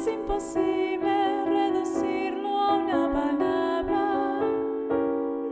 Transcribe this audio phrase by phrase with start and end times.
[0.00, 4.40] Es imposible reducirlo a una palabra.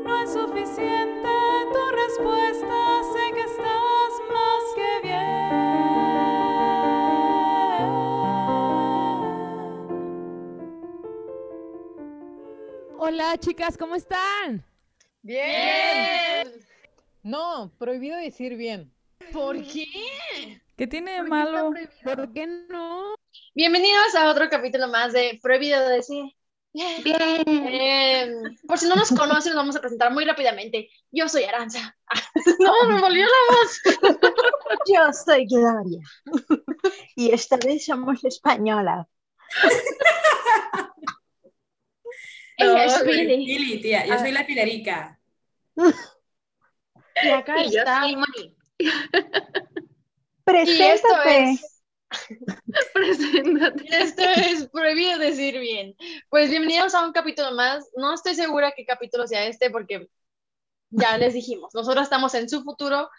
[0.03, 1.29] No es suficiente
[1.71, 5.29] tu respuesta, sé que estás más que bien.
[12.99, 14.65] Hola chicas, ¿cómo están?
[15.21, 16.49] Bien.
[17.23, 18.91] No, prohibido decir bien.
[19.31, 19.85] ¿Por qué?
[20.75, 21.75] ¿Qué tiene de ¿Por qué malo?
[22.03, 23.18] ¿Por qué no?
[23.59, 26.27] Bienvenidos a otro capítulo más de Prohibido decir.
[26.73, 27.03] Bien.
[27.67, 28.33] Eh,
[28.69, 30.89] por si no nos conocen, nos vamos a presentar muy rápidamente.
[31.11, 31.99] Yo soy Aranza.
[32.61, 33.81] no, me volvió la voz.
[34.87, 35.99] Yo soy Gloria.
[37.17, 39.09] Y esta vez somos española.
[42.59, 43.45] Ella es No, Billy.
[43.45, 44.19] Billy, tía, yo Ah.
[44.21, 45.19] soy la Pilarica.
[47.25, 48.03] Y acá Y yo está.
[48.03, 48.57] soy Moni.
[48.79, 49.25] Y esto
[50.45, 51.51] Preséntate.
[51.51, 51.78] es,
[52.95, 53.85] Preséntate.
[53.91, 55.95] esto es prohibido decir bien.
[56.31, 57.89] Pues bienvenidos a un capítulo más.
[57.97, 60.09] No estoy segura qué capítulo sea este porque
[60.91, 63.11] ya les dijimos, nosotros estamos en su futuro.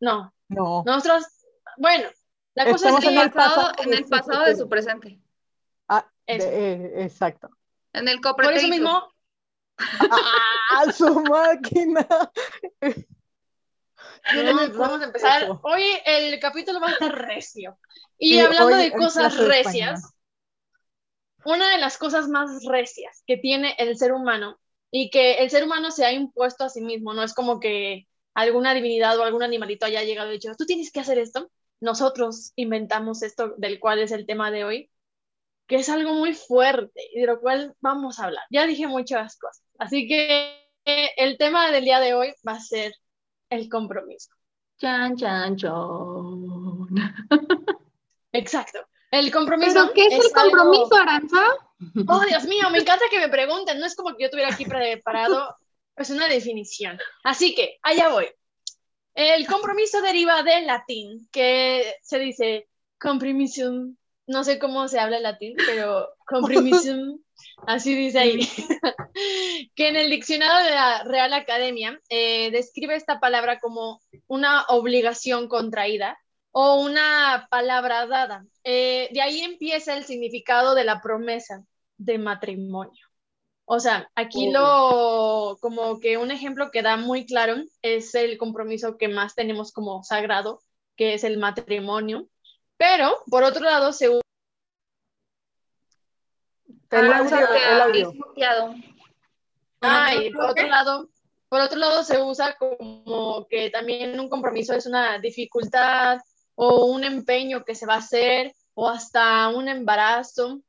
[0.00, 0.82] No, No.
[0.86, 1.24] nosotros,
[1.76, 2.08] bueno,
[2.54, 5.20] la cosa Estamos es En que el pasado, en el pasado de su presente.
[5.88, 6.36] Ah, de-
[6.72, 7.50] eh, exacto.
[7.92, 9.12] En el por eso mismo,
[9.78, 12.06] ¡Ah, su máquina!
[14.32, 15.42] No, vamos a empezar.
[15.42, 15.60] Eso.
[15.62, 17.78] Hoy el capítulo va a estar recio.
[18.18, 20.14] Y Sí, hablando de cosas clase de recias,
[21.44, 24.58] una de las cosas más recias que tiene el ser humano
[24.90, 28.06] y que el ser humano se ha impuesto a sí mismo, no es como que
[28.34, 31.50] alguna divinidad o algún animalito haya llegado y dicho, tú tienes que hacer esto.
[31.80, 34.90] Nosotros inventamos esto del cual es el tema de hoy,
[35.66, 38.44] que es algo muy fuerte y de lo cual vamos a hablar.
[38.50, 42.60] Ya dije muchas cosas, así que eh, el tema del día de hoy va a
[42.60, 42.94] ser
[43.50, 44.30] el compromiso.
[44.80, 45.72] Chan, chan, chan.
[48.32, 48.78] Exacto.
[49.10, 49.74] El compromiso.
[49.74, 51.42] ¿Pero qué es, el algo- compromiso, Aranza?
[52.08, 53.78] Oh, Dios mío, me encanta que me pregunten.
[53.78, 55.56] No es como que yo tuviera aquí preparado.
[55.96, 56.98] Es una definición.
[57.22, 58.26] Así que, allá voy.
[59.14, 62.68] El compromiso deriva del latín, que se dice
[62.98, 63.96] compromisum.
[64.26, 67.18] No sé cómo se habla el latín, pero compromisum.
[67.66, 68.40] Así dice ahí.
[69.74, 75.48] que en el diccionario de la Real Academia eh, describe esta palabra como una obligación
[75.48, 76.18] contraída
[76.52, 78.46] o una palabra dada.
[78.62, 81.64] Eh, de ahí empieza el significado de la promesa
[81.96, 83.06] de matrimonio.
[83.66, 88.98] O sea, aquí lo, como que un ejemplo que da muy claro es el compromiso
[88.98, 90.60] que más tenemos como sagrado,
[90.96, 92.28] que es el matrimonio.
[92.76, 94.20] Pero, por otro lado, se usa
[96.90, 98.14] El audio, el audio.
[99.80, 101.08] Ay, por otro lado,
[101.48, 106.18] por otro lado se usa como que también un compromiso es una dificultad
[106.54, 110.60] o un empeño que se va a hacer o hasta un embarazo.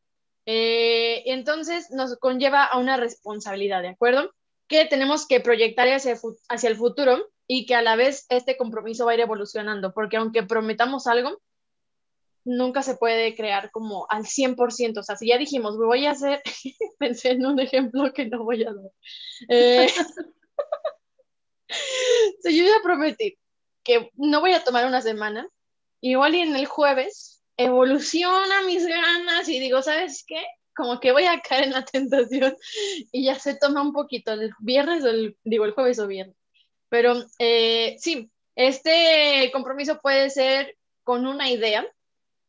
[0.45, 4.31] Eh, entonces nos conlleva a una responsabilidad, ¿de acuerdo?
[4.67, 9.05] Que tenemos que proyectar hacia, hacia el futuro y que a la vez este compromiso
[9.05, 11.39] va a ir evolucionando, porque aunque prometamos algo,
[12.45, 14.99] nunca se puede crear como al 100%.
[14.99, 16.41] O sea, si ya dijimos, voy a hacer,
[16.99, 18.91] pensé en un ejemplo que no voy a dar.
[19.49, 19.87] Eh,
[22.41, 23.37] si yo ya prometí
[23.83, 25.47] que no voy a tomar una semana,
[26.01, 30.43] igual y en el jueves evoluciona mis ganas y digo, ¿sabes qué?
[30.75, 32.55] Como que voy a caer en la tentación
[33.11, 36.35] y ya se toma un poquito el viernes, o el, digo el jueves o viernes.
[36.89, 41.85] Pero eh, sí, este compromiso puede ser con una idea,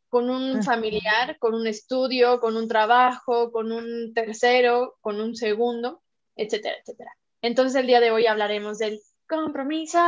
[0.09, 0.63] con un Ujú.
[0.63, 6.01] familiar, con un estudio, con un trabajo, con un tercero, con un segundo,
[6.35, 7.11] etcétera, etcétera.
[7.41, 9.99] Entonces el día de hoy hablaremos del compromiso.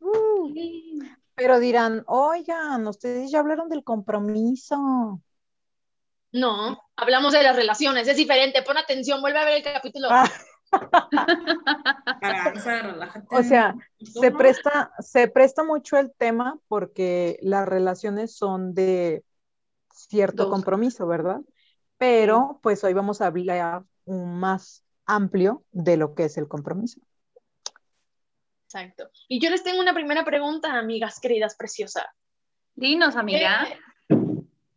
[0.00, 0.52] Uh,
[1.34, 5.20] pero dirán, oigan, ustedes ya hablaron del compromiso.
[6.32, 8.62] No, hablamos de las relaciones, es diferente.
[8.62, 10.08] Pon atención, vuelve a ver el capítulo.
[10.10, 10.30] Ah,
[12.60, 13.26] Relájate.
[13.30, 14.38] o sea, ¿Tú se no?
[14.38, 19.24] presta, se presta mucho el tema porque las relaciones son de
[19.92, 20.52] cierto Dos.
[20.52, 21.40] compromiso, ¿verdad?
[21.98, 27.00] Pero pues hoy vamos a hablar un más amplio de lo que es el compromiso.
[28.64, 29.10] Exacto.
[29.28, 32.06] Y yo les tengo una primera pregunta, amigas queridas, preciosas.
[32.74, 33.68] Dinos, amiga.
[34.08, 34.16] ¿Qué,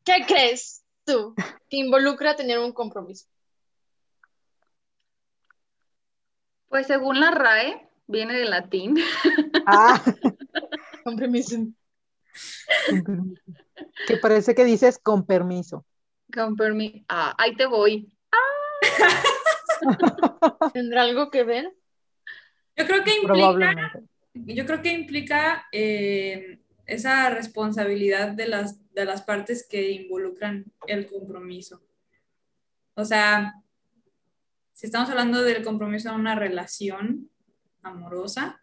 [0.04, 1.34] qué crees tú
[1.70, 3.28] que involucra tener un compromiso?
[6.76, 8.98] Pues según la RAE, viene del latín.
[9.66, 10.04] Ah,
[11.06, 11.56] Compromiso.
[14.06, 15.86] que parece que dices con permiso.
[16.34, 18.14] Con permi- Ah, ahí te voy.
[20.74, 21.74] ¿Tendrá algo que ver?
[22.76, 23.94] Yo creo que implica,
[24.34, 31.08] yo creo que implica eh, esa responsabilidad de las, de las partes que involucran el
[31.08, 31.82] compromiso.
[32.96, 33.54] O sea,
[34.76, 37.30] si estamos hablando del compromiso en una relación
[37.82, 38.62] amorosa,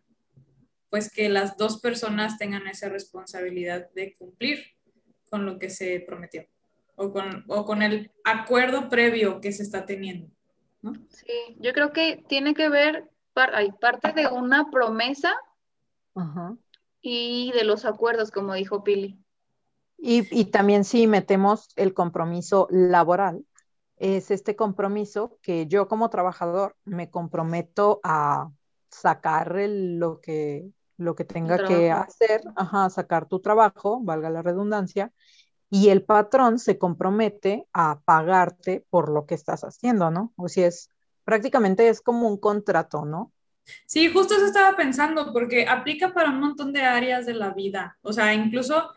[0.90, 4.58] pues que las dos personas tengan esa responsabilidad de cumplir
[5.30, 6.46] con lo que se prometió
[6.96, 10.28] o con, o con el acuerdo previo que se está teniendo.
[10.82, 10.92] ¿no?
[11.08, 15.34] Sí, yo creo que tiene que ver, par- hay parte de una promesa
[17.00, 19.18] y de los acuerdos, como dijo Pili.
[19.96, 23.46] Y, y también si metemos el compromiso laboral,
[24.02, 28.50] es este compromiso que yo como trabajador me comprometo a
[28.90, 34.42] sacar el- lo que, lo que tenga que hacer, ajá, sacar tu trabajo, valga la
[34.42, 35.12] redundancia,
[35.70, 40.32] y el patrón se compromete a pagarte por lo que estás haciendo, ¿no?
[40.36, 40.90] O si es,
[41.24, 43.32] prácticamente es como un contrato, ¿no?
[43.86, 47.96] Sí, justo eso estaba pensando, porque aplica para un montón de áreas de la vida.
[48.02, 48.90] O sea, incluso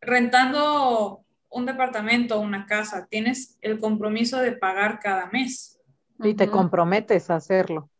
[0.00, 5.80] rentando un departamento o una casa, tienes el compromiso de pagar cada mes.
[6.22, 7.90] Y te comprometes a hacerlo.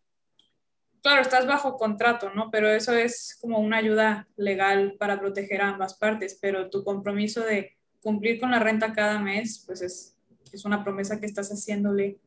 [1.02, 2.50] Claro, estás bajo contrato, ¿no?
[2.50, 7.42] Pero eso es como una ayuda legal para proteger a ambas partes, pero tu compromiso
[7.44, 10.16] de cumplir con la renta cada mes, pues es,
[10.52, 12.18] es una promesa que estás haciéndole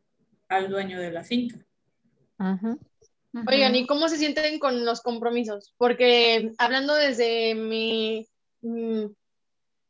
[0.48, 1.58] al dueño de la finca.
[3.48, 5.74] Oigan, ¿y cómo se sienten con los compromisos?
[5.78, 8.28] Porque hablando desde mi,
[8.62, 9.06] mm,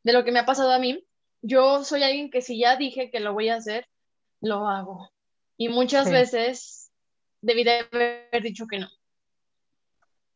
[0.04, 1.04] de lo que me ha pasado a mí,
[1.42, 3.86] yo soy alguien que si ya dije que lo voy a hacer,
[4.40, 5.10] lo hago.
[5.56, 6.12] Y muchas Sí.
[6.12, 6.90] veces
[7.40, 8.88] debí de haber dicho que no.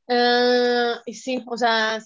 [0.09, 2.01] Ah, y sí, o sea,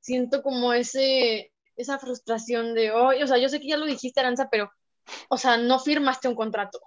[0.00, 4.20] siento como ese, esa frustración de, "Ay", o sea, yo sé que ya lo dijiste,
[4.20, 4.70] Aranza, pero,
[5.28, 6.80] o sea, no firmaste un contrato.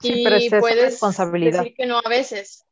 [0.00, 1.58] Sí, pero es Y puedes responsabilidad.
[1.62, 2.64] decir que no a veces.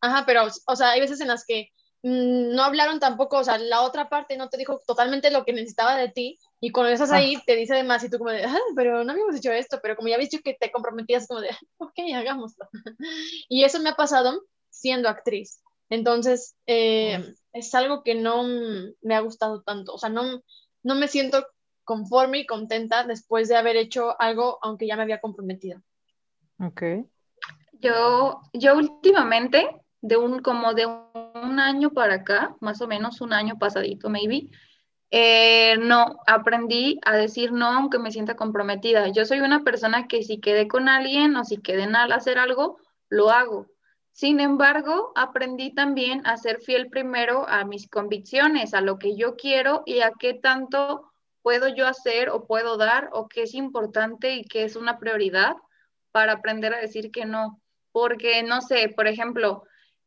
[0.00, 1.68] Ajá, pero, o sea, hay veces en las que
[2.02, 5.52] mm, no hablaron tampoco, o sea, la otra parte no te dijo totalmente lo que
[5.52, 7.16] necesitaba de ti, y cuando estás Ah.
[7.16, 9.80] ahí te dice de más, y tú como de, ah, pero no habíamos hecho esto,
[9.82, 11.48] pero como ya habías dicho que te comprometías, como de,
[11.78, 12.68] ok, hagámoslo.
[13.48, 15.60] Y eso me ha pasado siendo actriz.
[15.90, 20.40] Entonces, eh, es algo que no mm, me ha gustado tanto, o sea, no,
[20.84, 21.44] no me siento
[21.82, 25.82] conforme y contenta después de haber hecho algo, aunque ya me había comprometido.
[26.60, 26.82] Ok.
[27.80, 29.68] Yo, yo últimamente,
[30.00, 34.48] de un, como de un año para acá, más o menos un año pasadito, maybe,
[35.14, 39.08] eh, no, aprendí a decir no aunque me sienta comprometida.
[39.08, 42.38] Yo soy una persona que si quedé con alguien o si quedé en al hacer
[42.38, 42.78] algo,
[43.10, 43.66] lo hago.
[44.12, 49.36] Sin embargo, aprendí también a ser fiel primero a mis convicciones, a lo que yo
[49.36, 51.12] quiero y a qué tanto
[51.42, 55.56] puedo yo hacer o puedo dar o qué es importante y qué es una prioridad
[56.10, 57.60] para aprender a decir que no.
[57.92, 59.64] Porque, no sé, por ejemplo,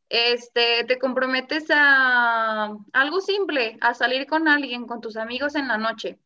[0.10, 5.78] este, te comprometes a algo simple, a salir con alguien, con tus amigos en la
[5.78, 6.20] noche,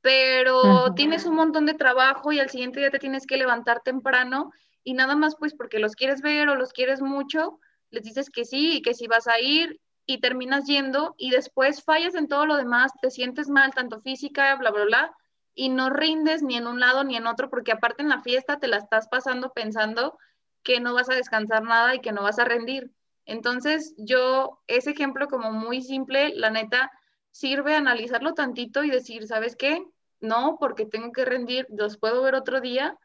[0.00, 4.50] pero tienes un montón de trabajo y al siguiente día te tienes que levantar temprano
[4.84, 8.44] y nada más pues porque los quieres ver o los quieres mucho, les dices que
[8.44, 12.46] sí y que sí vas a ir y terminas yendo y después fallas en todo
[12.46, 15.16] lo demás, te sientes mal, tanto física, bla, bla, bla,
[15.54, 18.58] y no rindes ni en un lado ni en otro porque aparte en la fiesta
[18.58, 20.18] te la estás pasando pensando
[20.62, 22.90] que no vas a descansar nada y que no vas a rendir.
[23.24, 26.90] Entonces, yo, ese ejemplo como muy simple, la neta,
[27.30, 29.84] sirve analizarlo tantito y decir, ¿sabes qué?
[30.20, 32.98] No, porque tengo que rendir, los puedo ver otro día,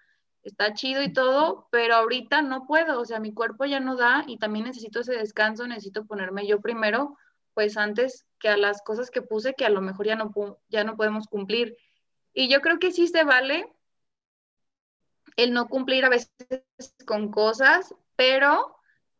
[0.43, 4.23] está chido y todo, pero ahorita no puedo, o sea, mi cuerpo ya no da
[4.27, 7.17] y también necesito ese descanso, necesito ponerme yo primero,
[7.53, 10.31] pues antes que a las cosas que puse que a lo mejor ya no,
[10.69, 11.75] ya no podemos cumplir.
[12.33, 13.73] Y yo creo que sí se vale
[15.37, 16.29] el no cumplir a veces
[17.05, 18.76] con cosas, pero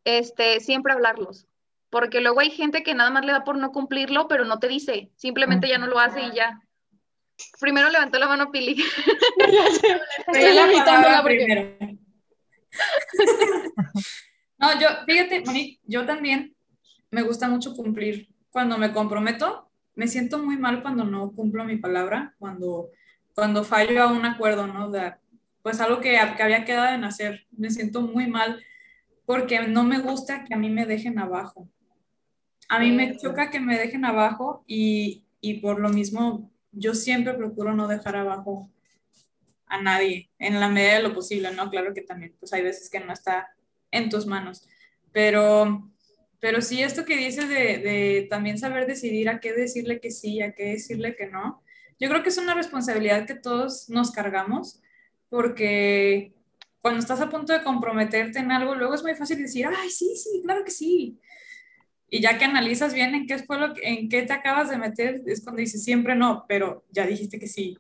[0.08, 1.48] este, siempre hablarlos.
[1.90, 4.68] Porque luego hay gente que nada más le da por no cumplirlo, pero no te
[4.68, 6.62] dice, simplemente ya no lo hace y ya.
[7.60, 8.72] Primero levantó la mano Pili.
[9.38, 11.78] Estoy la porque- primero.
[14.60, 16.56] No, yo, fíjate, Monique, yo también
[17.12, 18.28] me gusta mucho cumplir.
[18.50, 22.90] Cuando me comprometo, me siento muy mal cuando no cumplo mi palabra, cuando,
[23.36, 24.90] cuando fallo a un acuerdo, ¿no?
[24.90, 25.14] De,
[25.62, 27.46] pues algo que, que había quedado en hacer.
[27.52, 28.64] Me siento muy mal
[29.28, 31.70] porque no me gusta que a mí me dejen abajo.
[32.70, 37.34] A mí me choca que me dejen abajo y, y por lo mismo yo siempre
[37.34, 38.72] procuro no dejar abajo
[39.66, 41.70] a nadie en la medida de lo posible, ¿no?
[41.70, 43.50] Claro que también, pues hay veces que no está
[43.92, 44.66] en tus manos,
[45.12, 45.92] pero,
[46.40, 50.42] pero sí esto que dices de, de también saber decidir a qué decirle que sí,
[50.42, 51.62] a qué decirle que no,
[52.00, 54.82] yo creo que es una responsabilidad que todos nos cargamos
[55.28, 56.37] porque
[56.82, 60.16] cuando estás a punto de comprometerte en algo, luego es muy fácil decir, ay, sí,
[60.16, 61.20] sí, claro que sí.
[62.10, 64.78] Y ya que analizas bien en qué fue lo que- en qué te acabas de
[64.78, 67.78] meter, es cuando dices siempre no, pero ya dijiste que sí.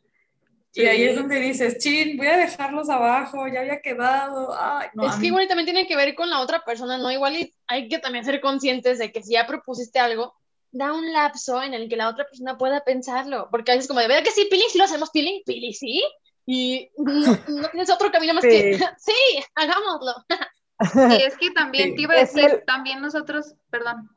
[0.73, 4.53] Y ahí es donde dices, chin, voy a dejarlos abajo, ya había quedado.
[4.59, 7.11] Ay, no, es que igual también tiene que ver con la otra persona, ¿no?
[7.11, 10.35] Igual y hay que también ser conscientes de que si ya propusiste algo,
[10.71, 13.47] da un lapso en el que la otra persona pueda pensarlo.
[13.49, 14.63] Porque a veces como de, ¿verdad que sí, Pili?
[14.69, 15.41] ¿Sí lo hacemos, Pili?
[15.45, 16.03] ¿Pili sí?
[16.47, 18.49] Y no, no tienes otro camino más Sí.
[18.49, 19.13] que, sí,
[19.55, 20.13] hagámoslo.
[21.19, 21.95] Y es que también Sí.
[21.95, 24.09] te iba a decir, el- también nosotros, perdón,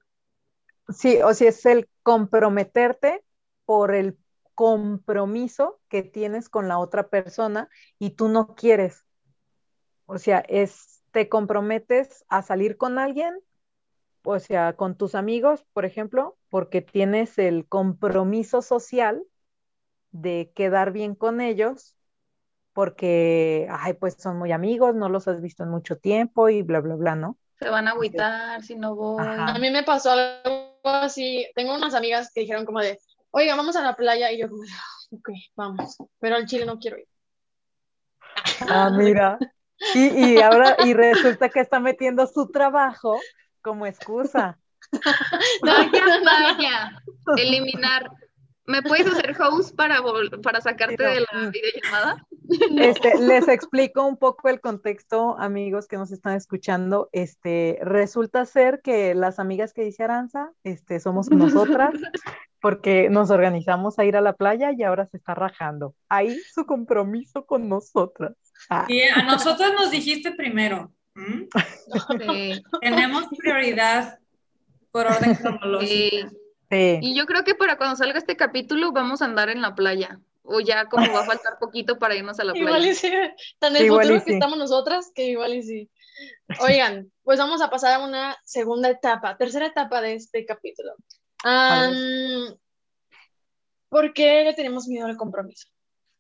[0.89, 3.23] Sí, o sea, es el comprometerte
[3.65, 4.19] por el
[4.55, 7.69] compromiso que tienes con la otra persona
[7.99, 9.05] y tú no quieres.
[10.07, 13.35] O sea, es, te comprometes a salir con alguien,
[14.25, 19.25] o sea, con tus amigos, por ejemplo, porque tienes el compromiso social
[20.13, 21.97] de quedar bien con ellos,
[22.81, 26.81] porque, ay, pues son muy amigos, no los has visto en mucho tiempo y bla,
[26.81, 27.37] bla, bla, ¿no?
[27.59, 29.21] se van a agüitar si no voy.
[29.23, 29.49] Ajá.
[29.55, 31.47] A mí me pasó algo así.
[31.55, 32.99] Tengo unas amigas que dijeron como de,
[33.33, 34.33] oiga, vamos a la playa.
[34.33, 35.99] Y yo "Ah, ok, vamos.
[36.21, 37.07] Pero al Chile no quiero ir.
[38.67, 39.39] Ah, mira.
[39.95, 43.21] Y, y ahora, y resulta que está metiendo su trabajo
[43.61, 44.59] como excusa.
[45.63, 46.93] Vaya.
[47.37, 48.11] Eliminar.
[48.65, 51.11] ¿Me puedes hacer host para, vol- para sacarte no.
[51.11, 52.27] de la videollamada?
[52.76, 57.09] Este, les explico un poco el contexto, amigos que nos están escuchando.
[57.12, 61.95] Este, resulta ser que las amigas que dice Aranza, este, somos nosotras,
[62.61, 65.95] porque nos organizamos a ir a la playa y ahora se está rajando.
[66.09, 68.35] Ahí su compromiso con nosotras.
[68.69, 70.92] Ah, Y a nosotros nos dijiste primero.
[71.14, 74.19] Sí, Tenemos prioridad
[74.90, 75.92] por orden cronológico.
[75.92, 76.11] sí.
[76.71, 76.99] sí.
[77.02, 80.21] Y yo creo que para cuando salga este capítulo vamos a andar en la playa.
[80.52, 82.90] O ya como va a faltar poquito para irnos a la Igual playa.
[82.90, 83.12] y sí,
[83.59, 84.35] tan el Igual y futuro que sí.
[84.35, 85.90] estamos nosotras que igual y sí.
[86.61, 90.92] Oigan, pues vamos a pasar a una segunda etapa, tercera etapa de este capítulo.
[91.45, 91.95] Am,
[93.88, 95.69] ¿por qué le tenemos miedo al compromiso?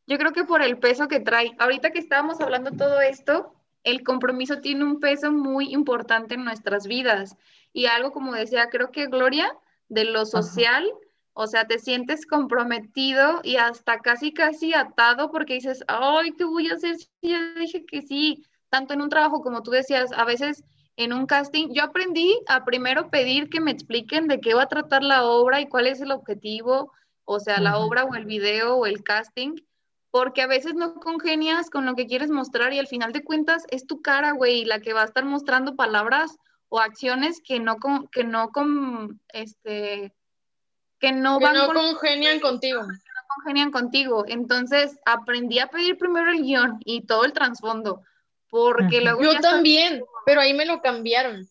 [0.06, 1.52] Yo creo que por el peso que trae.
[1.58, 6.86] Ahorita que estábamos hablando todo esto, el compromiso tiene un peso muy importante en nuestras
[6.86, 7.36] vidas.
[7.72, 9.56] Y algo como decía, creo que Gloria,
[9.88, 10.90] de lo social,
[11.42, 16.68] o sea, te sientes comprometido y hasta casi, casi atado porque dices, ay, ¿qué voy
[16.68, 18.44] a hacer si ya dije que sí?
[18.68, 20.62] Tanto en un trabajo como tú decías, a veces
[20.96, 24.68] en un casting, yo aprendí a primero pedir que me expliquen de qué va a
[24.68, 26.92] tratar la obra y cuál es el objetivo,
[27.24, 29.54] o sea, la obra o el video o el casting
[30.10, 33.64] porque a veces no congenias con lo que quieres mostrar y al final de cuentas
[33.70, 36.36] es tu cara, güey, la que va a estar mostrando palabras
[36.68, 40.12] o acciones que no con, que no con, este,
[41.00, 42.82] que no Que van no con, congenian contigo.
[43.34, 44.24] congenian contigo.
[44.28, 48.02] Entonces aprendí a pedir primero el guion y todo el trasfondo,
[48.48, 51.48] porque luego Yo también, pero ahí me lo cambiaron.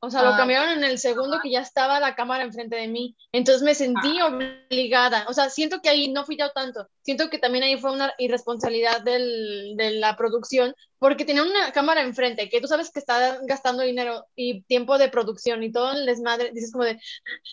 [0.00, 0.36] O sea, lo Ah.
[0.36, 3.16] cambiaron en el segundo que ya estaba la cámara enfrente de mí.
[3.32, 5.24] Entonces me sentí obligada.
[5.28, 6.86] O sea, siento que ahí no fui yo tanto.
[7.02, 12.02] Siento que también ahí fue una irresponsabilidad del- de la producción, porque tenía una cámara
[12.02, 16.04] enfrente, que tú sabes que está gastando dinero y tiempo de producción y todo el
[16.06, 16.50] desmadre.
[16.52, 17.00] Dices como de,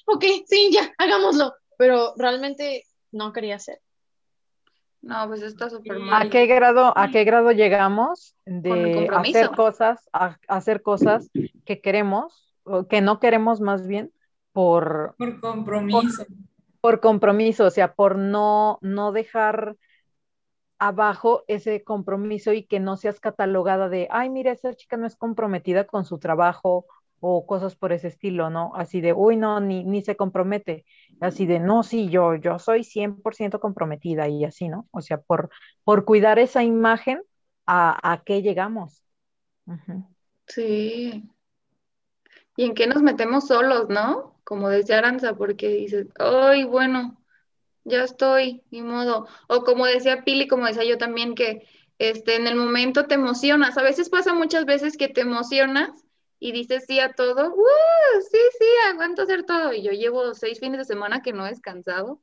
[0.06, 1.54] ok, sí, ya, hagámoslo.
[1.78, 3.80] Pero realmente no quería hacer.
[5.04, 6.30] No, pues está súper ¿A ¿A mal.
[6.30, 11.30] qué grado, a qué grado llegamos de hacer cosas, a, hacer cosas
[11.66, 14.14] que queremos, o que no queremos más bien,
[14.54, 16.26] por, Por compromiso.
[16.80, 19.76] por compromiso, o sea, por no, no dejar
[20.80, 25.18] abajo ese compromiso y que no seas catalogada de, ay, mira, esa chica no es
[25.18, 26.86] comprometida con su trabajo
[27.26, 28.74] o cosas por ese estilo, ¿no?
[28.76, 30.84] Así de, uy, no, ni, ni se compromete.
[31.22, 34.90] Así de, no, sí, yo, yo soy 100% comprometida y así, ¿no?
[34.92, 35.50] O sea, por,
[35.86, 37.22] por cuidar esa imagen,
[37.66, 39.06] ¿a, qué llegamos?
[40.48, 41.24] Sí.
[42.58, 44.38] ¿Y en qué nos metemos solos, no?
[44.44, 47.24] Como decía Aranza, porque dices, ay, bueno,
[47.86, 49.28] ya estoy, ni modo.
[49.48, 51.66] O como decía Pili, como decía yo también, que
[52.00, 53.78] este, en el momento te emocionas.
[53.78, 56.03] A veces pasa muchas veces que te emocionas
[56.44, 57.54] y dices sí a todo.
[57.56, 58.22] ¡Uh!
[58.30, 59.72] Sí, sí, aguanto hacer todo.
[59.72, 62.20] Y yo llevo seis fines de semana que no he descansado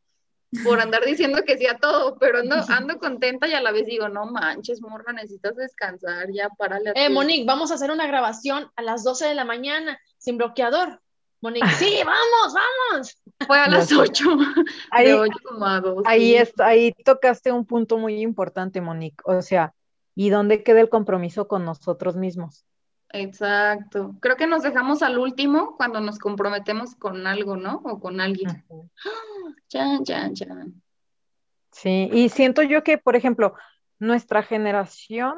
[0.62, 3.86] por andar diciendo que sí a todo, pero no, ando contenta y a la vez
[3.86, 8.06] digo, no manches, morra, necesitas descansar, ya párale a Eh, Monique, vamos a hacer una
[8.06, 11.00] grabación a las 12 de la mañana sin bloqueador.
[11.40, 13.16] Monique, sí, vamos, vamos.
[13.46, 13.94] Fue a las sé.
[13.96, 14.24] 8.
[14.90, 16.02] Ahí, de 8 como a 2.
[16.04, 19.22] ahí, es, ahí tocaste un punto muy importante, Monique.
[19.24, 19.72] O sea,
[20.14, 22.66] ¿y dónde queda el compromiso con nosotros mismos?
[23.12, 24.14] Exacto.
[24.20, 27.80] Creo que nos dejamos al último cuando nos comprometemos con algo, ¿no?
[27.84, 28.64] O con alguien.
[28.68, 28.88] Ujú.
[29.68, 30.82] Chan, chan, chan.
[31.72, 33.54] Sí, y siento yo que, por ejemplo,
[33.98, 35.34] nuestra generación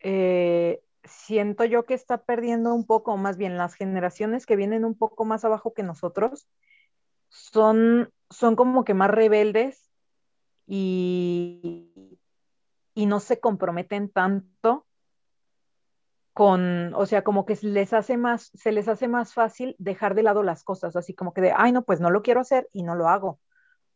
[0.00, 4.96] eh, siento yo que está perdiendo un poco, más bien las generaciones que vienen un
[4.96, 6.48] poco más abajo que nosotros,
[7.28, 9.90] son, son como que más rebeldes
[10.66, 12.18] y,
[12.94, 14.86] y no se comprometen tanto
[16.38, 20.22] con, o sea, como que les hace más, se les hace más fácil dejar de
[20.22, 22.84] lado las cosas, así como que de, ay, no, pues no lo quiero hacer y
[22.84, 23.40] no lo hago.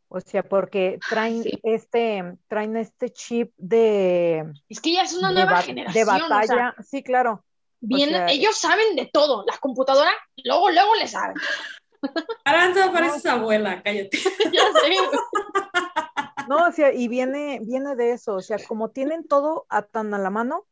[0.08, 1.60] O sea, porque traen Sí.
[1.62, 6.04] este, traen este chip de, Es que ya es una nueva ba- generación.
[6.04, 6.74] de o sea, batalla.
[6.82, 7.44] sí, claro.
[7.80, 9.44] vienen- sea, ellos saben de todo.
[9.46, 11.36] Las computadoras, luego, luego le saben.
[12.44, 14.18] Aranza, pareces abuela, cállate.
[14.52, 14.96] ya sé.
[16.48, 20.12] No, o sea, y viene, viene de eso, o sea, como tienen todo a tan
[20.12, 20.64] a la mano,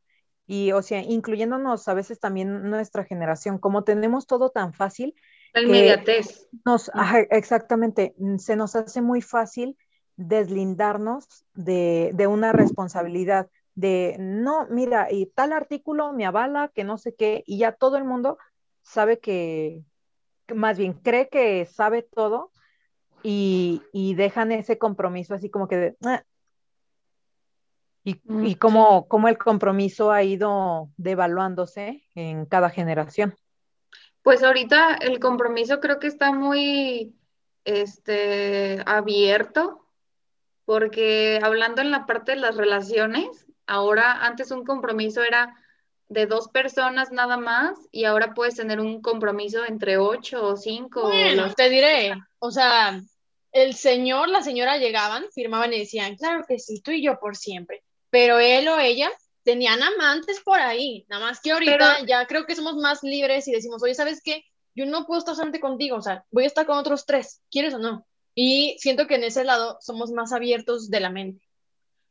[0.50, 5.14] y o sea, incluyéndonos a veces también nuestra generación, como tenemos todo tan fácil,
[5.54, 6.48] La inmediatez.
[6.64, 9.76] nos, ajá, exactamente, mm, se nos hace muy fácil
[10.16, 16.98] deslindarnos de, de una responsabilidad, de no, mira, y tal artículo me avala, que no
[16.98, 18.36] sé qué, y ya todo el mundo
[18.82, 19.84] sabe que,
[20.46, 22.52] que más bien cree que sabe todo
[23.22, 26.24] y, y dejan ese compromiso así como que de, "Ah".
[28.10, 33.34] Y, Mm, y cómo, cómo el compromiso ha ido devaluándose en cada generación.
[34.22, 37.14] Pues ahorita el compromiso creo que está muy
[37.64, 39.86] este, abierto,
[40.64, 45.56] porque hablando en la parte de las relaciones, ahora antes un compromiso era
[46.08, 51.02] de dos personas nada más y ahora puedes tener un compromiso entre ocho o cinco.
[51.02, 53.00] Bueno, te diré, o sea,
[53.52, 57.36] el señor, la señora llegaban, firmaban y decían, claro que sí, tú y yo por
[57.36, 57.82] siempre.
[58.10, 59.10] Pero él o ella
[59.42, 63.48] tenían amantes por ahí, nada más que ahorita Pero- ya creo que somos más libres
[63.48, 64.44] y decimos, oye, ¿sabes qué?
[64.74, 67.74] Yo no puedo estar solamente contigo, o sea, voy a estar con otros tres, ¿quieres
[67.74, 68.06] o no?
[68.34, 71.44] Y siento que en ese lado somos más abiertos de la mente.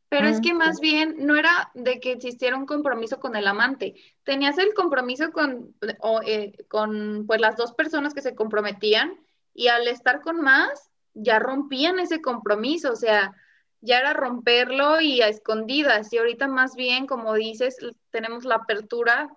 [0.10, 3.46] Pero es Mm, que más bien no era de que existiera un compromiso con el
[3.48, 9.14] amante, tenías el compromiso con, o, eh, con pues las dos personas que se comprometían
[9.54, 13.34] y al estar con más ya rompían ese compromiso, o sea,
[13.82, 17.78] ya era romperlo y a escondidas y ahorita más bien, como dices,
[18.12, 19.30] tenemos la apertura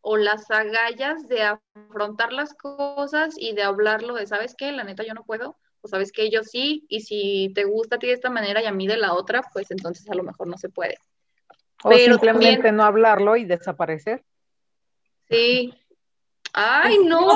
[0.00, 4.72] o las agallas de afrontar las cosas y de hablarlo de, ¿sabes qué?
[4.72, 7.98] La neta yo no puedo, o sabes que yo sí, y si te gusta a
[7.98, 10.46] ti de esta manera y a mí de la otra, pues entonces a lo mejor
[10.46, 10.98] no se puede.
[11.82, 14.24] O Pero simplemente también- no hablarlo y desaparecer.
[15.28, 15.74] Sí.
[16.52, 17.26] Ay, no,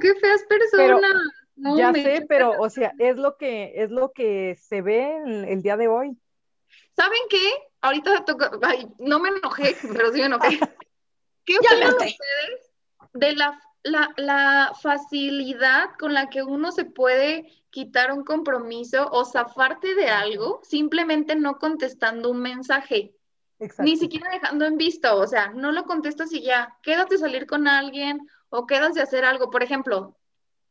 [0.00, 1.22] qué feas Pero personas.
[1.58, 5.16] No, ya me sé, pero o sea, es lo que es lo que se ve
[5.24, 6.16] el, el día de hoy.
[6.94, 7.50] ¿Saben qué?
[7.80, 10.58] Ahorita toca, ay, no me enojé, pero sí me enojé.
[11.44, 12.72] ¿Qué opinan ustedes
[13.12, 19.24] de la, la, la facilidad con la que uno se puede quitar un compromiso o
[19.24, 23.14] zafarte de algo simplemente no contestando un mensaje?
[23.60, 23.84] Exacto.
[23.84, 27.46] Ni siquiera dejando en visto, o sea, no lo contestas y ya, quedas de salir
[27.46, 29.50] con alguien o quedas de hacer algo.
[29.50, 30.17] Por ejemplo,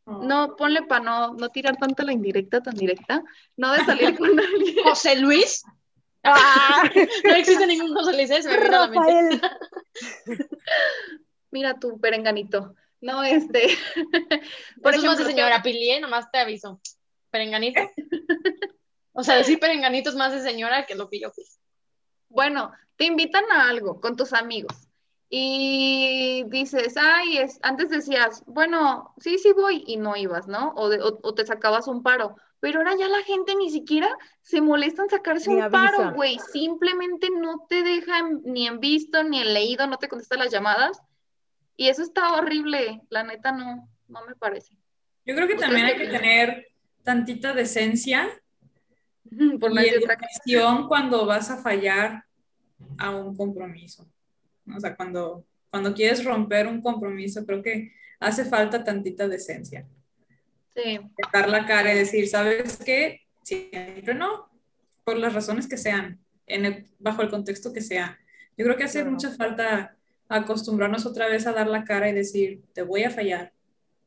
[0.08, 3.24] no, ponle para no, no tirar tanto la indirecta tan directa,
[3.58, 4.84] no de salir con alguien.
[4.84, 5.64] José Luis.
[6.24, 6.90] ¡Ah!
[7.24, 8.42] No existe ningún José Luis, ¿eh?
[8.42, 9.42] se me la mente.
[11.52, 12.76] Mira tu perenganito.
[13.02, 13.78] No, este.
[14.82, 16.82] Por eso más de señora Pilié, nomás te aviso.
[17.30, 17.82] Perenganito.
[19.20, 21.44] O sea, decir perenganito es más de señora que lo que yo fui.
[22.30, 24.87] Bueno, te invitan a algo con tus amigos
[25.30, 30.74] y dices, ay, es, antes decías, bueno, sí, sí voy y no ibas, ¿no?
[30.76, 32.36] O, de- o- o te sacabas un paro.
[32.60, 34.10] Pero ahora ya la gente ni siquiera
[34.42, 36.12] se molesta en sacarse Ni un paro, avisa.
[36.12, 36.40] güey.
[36.52, 41.00] Simplemente no te dejan ni en visto ni en leído, no te contestan las llamadas.
[41.76, 43.02] Y eso está horrible.
[43.10, 44.74] La neta no, no me parece.
[45.26, 46.68] Yo creo que ¿Ustedes también hay que tener
[47.04, 48.28] tantita decencia
[49.60, 49.82] Por cosa.
[49.84, 52.24] educación cuando vas a fallar
[52.98, 54.08] a un compromiso.
[54.76, 59.86] O sea, cuando, cuando quieres romper un compromiso, creo que hace falta tantita decencia.
[60.76, 61.00] Sí.
[61.34, 63.22] Dar la cara y decir, ¿sabes qué?
[63.44, 64.50] Siempre no,
[65.04, 68.18] por las razones que sean, en el- bajo el contexto que sea.
[68.58, 69.12] Yo creo que hace Claro.
[69.12, 69.96] mucha falta
[70.30, 73.54] acostumbrarnos otra vez a dar la cara y decir, te voy a fallar,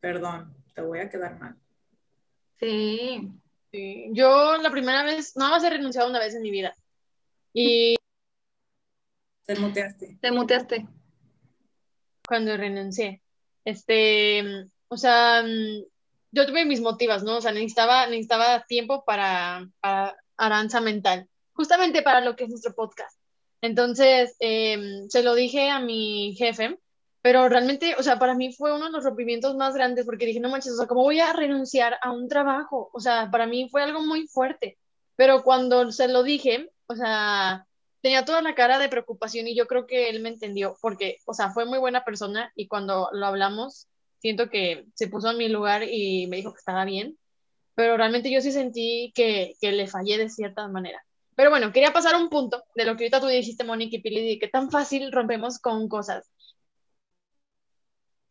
[0.01, 1.57] perdón, te voy a quedar mal.
[2.59, 3.31] Sí.
[3.73, 6.75] Sí, Yo la primera vez, nada más he renunciado una vez en mi vida.
[7.55, 7.95] Y
[9.51, 10.19] Te muteaste.
[10.21, 10.87] Te muteaste.
[12.29, 13.21] cuando renuncié,
[13.65, 14.45] este,
[14.87, 15.83] o sea, mm,
[16.31, 17.39] yo tuve mis motivos, ¿no?
[17.39, 22.77] O sea, necesitaba, necesitaba tiempo para, para aranza mental, justamente para lo que es nuestro
[22.77, 23.19] podcast.
[23.61, 26.79] Entonces, em, se lo dije a mi jefe,
[27.21, 30.39] pero realmente, o sea, para mí fue uno de los rompimientos más grandes porque dije,
[30.39, 32.89] no manches, o sea, ¿cómo voy a renunciar a un trabajo?
[32.93, 34.79] O sea, para mí fue algo muy fuerte.
[35.17, 37.67] Pero cuando se lo dije, o sea,
[38.01, 41.35] tenía toda la cara de preocupación y yo creo que él me entendió porque, o
[41.35, 45.49] sea, fue muy buena persona y cuando lo hablamos, siento que se puso en mi
[45.49, 47.19] lugar y me dijo que estaba bien,
[47.75, 51.05] pero realmente yo sí sentí que, que le fallé de cierta manera.
[51.37, 54.29] Pero bueno, quería pasar un punto de lo que ahorita tú dijiste, Mónica y Pili,
[54.29, 56.31] de que tan fácil rompemos con cosas.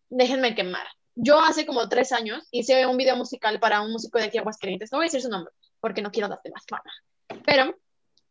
[0.10, 0.88] Déjenme quemar.
[1.15, 4.91] Yo hace como tres años hice un video musical para un músico de aquí Aguascalientes.
[4.91, 6.91] No voy a decir su nombre porque no quiero darte más fama.
[7.45, 7.75] Pero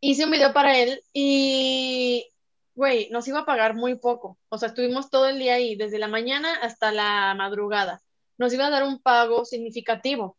[0.01, 2.29] hice un video para él y,
[2.75, 4.39] güey, nos iba a pagar muy poco.
[4.49, 8.03] O sea, estuvimos todo el día ahí, desde la mañana hasta la madrugada.
[8.39, 10.37] Nos iba a dar un pago significativo.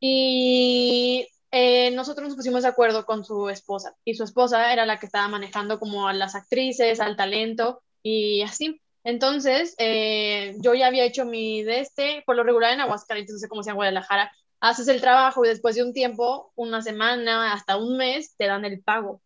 [0.00, 3.94] Y eh, nosotros nos pusimos de acuerdo con su esposa.
[4.04, 8.42] Y su esposa era la que estaba manejando como a las actrices, al talento y
[8.42, 8.80] así.
[9.04, 13.38] Entonces, eh, yo ya había hecho mi de este, por lo regular en Aguascalientes, no
[13.38, 17.52] sé cómo sea en Guadalajara, haces el trabajo y después de un tiempo, una semana,
[17.52, 19.20] hasta un mes, te dan el pago.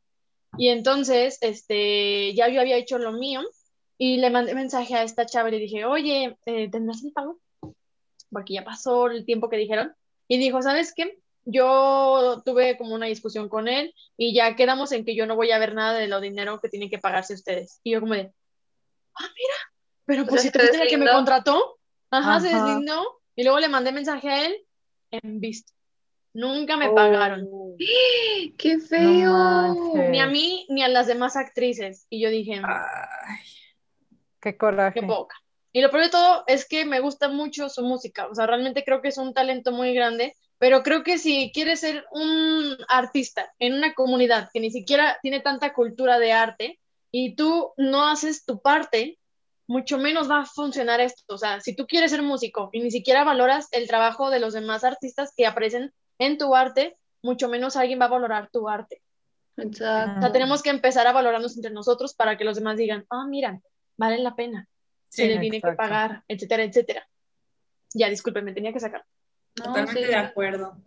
[0.58, 3.42] Y entonces, este, ya yo había hecho lo mío
[3.98, 7.38] y le mandé mensaje a esta chava y le dije, oye, eh, ¿tendrás el pago?
[8.30, 9.94] Porque ya pasó el tiempo que dijeron.
[10.28, 11.18] Y dijo, ¿sabes qué?
[11.44, 15.50] Yo tuve como una discusión con él y ya quedamos en que yo no voy
[15.50, 17.80] a ver nada de lo dinero que tienen que pagarse ustedes.
[17.82, 18.32] Y yo como de,
[19.14, 19.54] ah, mira,
[20.04, 21.78] pero pues si tú el que me contrató,
[22.10, 22.64] ajá, se Ajá.
[22.64, 23.20] deslindó.
[23.36, 24.66] Y luego le mandé mensaje a él
[25.10, 25.72] en visto.
[26.32, 27.48] Nunca me pagaron.
[27.50, 27.76] Oh,
[28.56, 30.10] ¡Qué no feo!
[30.10, 32.06] Ni a mí ni a las demás actrices.
[32.08, 33.40] Y yo dije, Ay,
[34.40, 35.00] Qué coraje.
[35.00, 35.36] qué poca.
[35.72, 38.26] Y lo peor de todo es que me gusta mucho su música.
[38.28, 40.36] O sea, realmente creo que es un talento muy grande.
[40.58, 45.40] Pero creo que si quieres ser un artista en una comunidad que ni siquiera tiene
[45.40, 46.78] tanta cultura de arte
[47.10, 49.18] y tú no haces tu parte,
[49.70, 51.22] mucho menos va a funcionar esto.
[51.32, 54.52] O sea, si tú quieres ser músico y ni siquiera valoras el trabajo de los
[54.52, 59.00] demás artistas que aparecen en tu arte, mucho menos alguien va a valorar tu arte.
[59.56, 60.18] Exacto.
[60.18, 63.24] O sea, tenemos que empezar a valorarnos entre nosotros para que los demás digan, ah,
[63.28, 63.60] mira,
[63.96, 64.66] vale la pena,
[65.08, 67.08] se Sí, le tiene que pagar, etcétera, etcétera.
[67.94, 69.04] Ya, disculpen, me tenía que sacar.
[69.56, 70.82] No, totalmente sí, de acuerdo.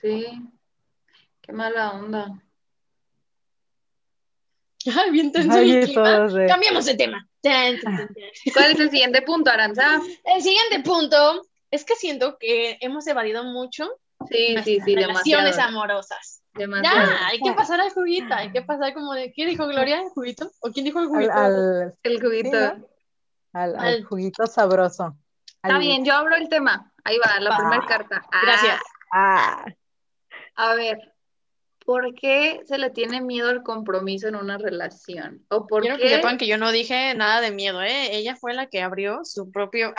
[0.00, 0.26] sí.
[1.40, 2.42] Qué mala onda.
[4.86, 6.02] Ay, bien tenso Ay, el clima.
[6.04, 7.28] todos de- Cambiamos de tema.
[7.40, 7.76] Tan.
[8.54, 10.00] ¿Cuál es el siguiente punto, Aranza?
[10.24, 13.88] El siguiente punto es que siento que hemos evadido mucho
[14.30, 15.68] Sí, sí, sí, relaciones demasiado.
[15.70, 16.42] amorosas.
[16.54, 17.10] demasiado.
[17.10, 20.00] Ya, hay que pasar al juguito, hay que pasar como de, ¿quién dijo Gloria?
[20.02, 20.50] ¿El juguito?
[20.60, 21.32] ¿O quién dijo el juguito?
[21.32, 22.56] al, El juguito.
[23.54, 25.16] Al- al juguito sabroso.
[25.62, 26.92] Está bien, yo abro el tema.
[27.04, 28.22] Ahí va, la primera carta.
[28.32, 28.80] Ah, Gracias.
[29.12, 29.64] Ah,
[30.56, 31.11] A ver,
[31.92, 35.44] ¿por qué se le tiene miedo al compromiso en una relación?
[35.50, 36.04] ¿O por Quiero qué?
[36.04, 38.16] que sepan que yo no dije nada de miedo, ¿eh?
[38.16, 39.92] Ella fue la que abrió su propio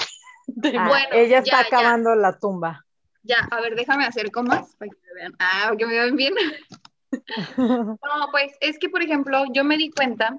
[0.75, 1.67] ah, Bueno, ella está ya.
[1.67, 2.83] acabando la tumba.
[3.21, 5.35] Ya, a ver, déjame hacer comas para que me vean.
[5.37, 6.33] Ah, para que me vean bien.
[7.57, 10.35] No, pues es que, por ejemplo, yo me di cuenta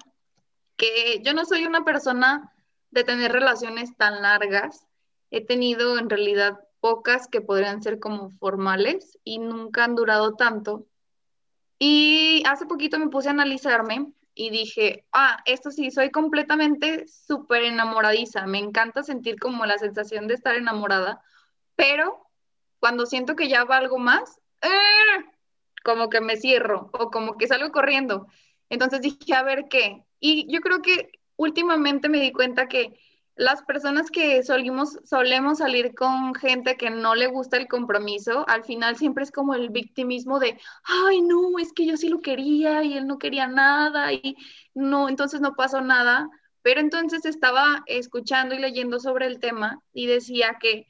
[0.75, 2.51] que yo no soy una persona
[2.91, 4.85] de tener relaciones tan largas.
[5.31, 10.85] He tenido en realidad pocas que podrían ser como formales y nunca han durado tanto.
[11.79, 17.63] Y hace poquito me puse a analizarme y dije, ah, esto sí, soy completamente súper
[17.63, 18.45] enamoradiza.
[18.45, 21.21] Me encanta sentir como la sensación de estar enamorada,
[21.75, 22.27] pero
[22.79, 25.25] cuando siento que ya va algo más, ¡eh!
[25.83, 28.27] como que me cierro o como que salgo corriendo.
[28.69, 30.03] Entonces dije, a ver qué.
[30.19, 32.99] Y yo creo que últimamente me di cuenta que
[33.35, 38.63] las personas que solimos, solemos salir con gente que no le gusta el compromiso, al
[38.63, 42.83] final siempre es como el victimismo de, ay, no, es que yo sí lo quería
[42.83, 44.37] y él no quería nada y
[44.73, 46.29] no, entonces no pasó nada.
[46.61, 50.87] Pero entonces estaba escuchando y leyendo sobre el tema y decía que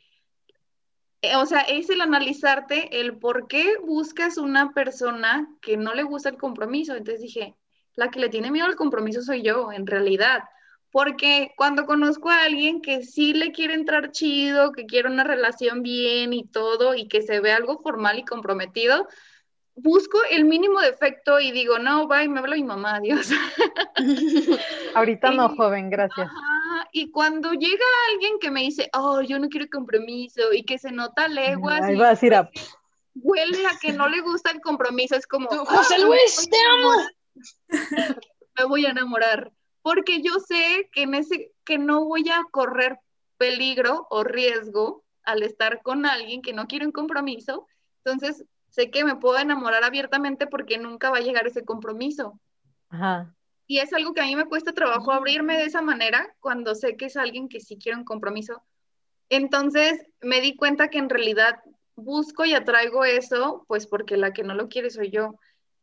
[1.26, 6.04] eh, o sea, es el analizarte el por qué buscas una persona que no le
[6.04, 6.96] gusta el compromiso.
[6.96, 7.56] Entonces dije,
[7.96, 10.44] la que le tiene miedo al compromiso soy yo, en realidad.
[10.96, 15.84] Porque cuando conozco a alguien que sí le quiere entrar chido, que quiere una relación
[15.84, 19.06] bien y todo, y que se ve algo formal y comprometido,
[19.76, 23.30] busco el mínimo defecto y digo, no, bye, me habla mi mamá, adiós.
[24.96, 26.30] Ahorita no, joven, gracias.
[26.30, 30.78] Ajá, Y cuando llega alguien que me dice, oh, yo no quiero compromiso, y que
[30.78, 32.50] se nota leguas Ahí y va a decir a-
[33.16, 36.58] huele a que no le gusta el compromiso, es como, Tú, "Ah, José Luis, te
[36.70, 36.94] amo.
[36.94, 37.16] enamorar".
[38.58, 39.52] Me voy a enamorar,
[39.86, 42.98] porque yo sé que, en ese, que no voy a correr
[43.38, 47.68] peligro o riesgo al estar con alguien que no quiere un compromiso,
[48.04, 52.40] entonces sé que me puedo enamorar abiertamente porque nunca va a llegar ese compromiso.
[52.90, 53.36] Ajá.
[53.68, 56.98] Y es algo que a mí me cuesta trabajo abrirme de esa manera cuando sé
[56.98, 58.64] que es alguien que sí quiere un compromiso.
[59.30, 61.60] Entonces me di cuenta que en realidad
[61.96, 65.36] busco y atraigo eso, pues porque la que no lo quiere soy yo.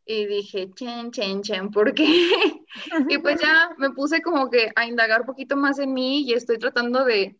[0.05, 2.03] Y dije, chen, chen, chen, ¿por qué?
[3.09, 6.33] y pues ya me puse como que a indagar un poquito más en mí y
[6.33, 7.37] estoy tratando de...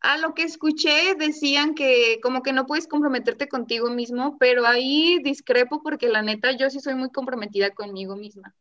[0.00, 5.18] A lo que escuché decían que como que no puedes comprometerte contigo mismo, pero ahí
[5.22, 8.54] discrepo porque la neta yo sí soy muy comprometida conmigo misma.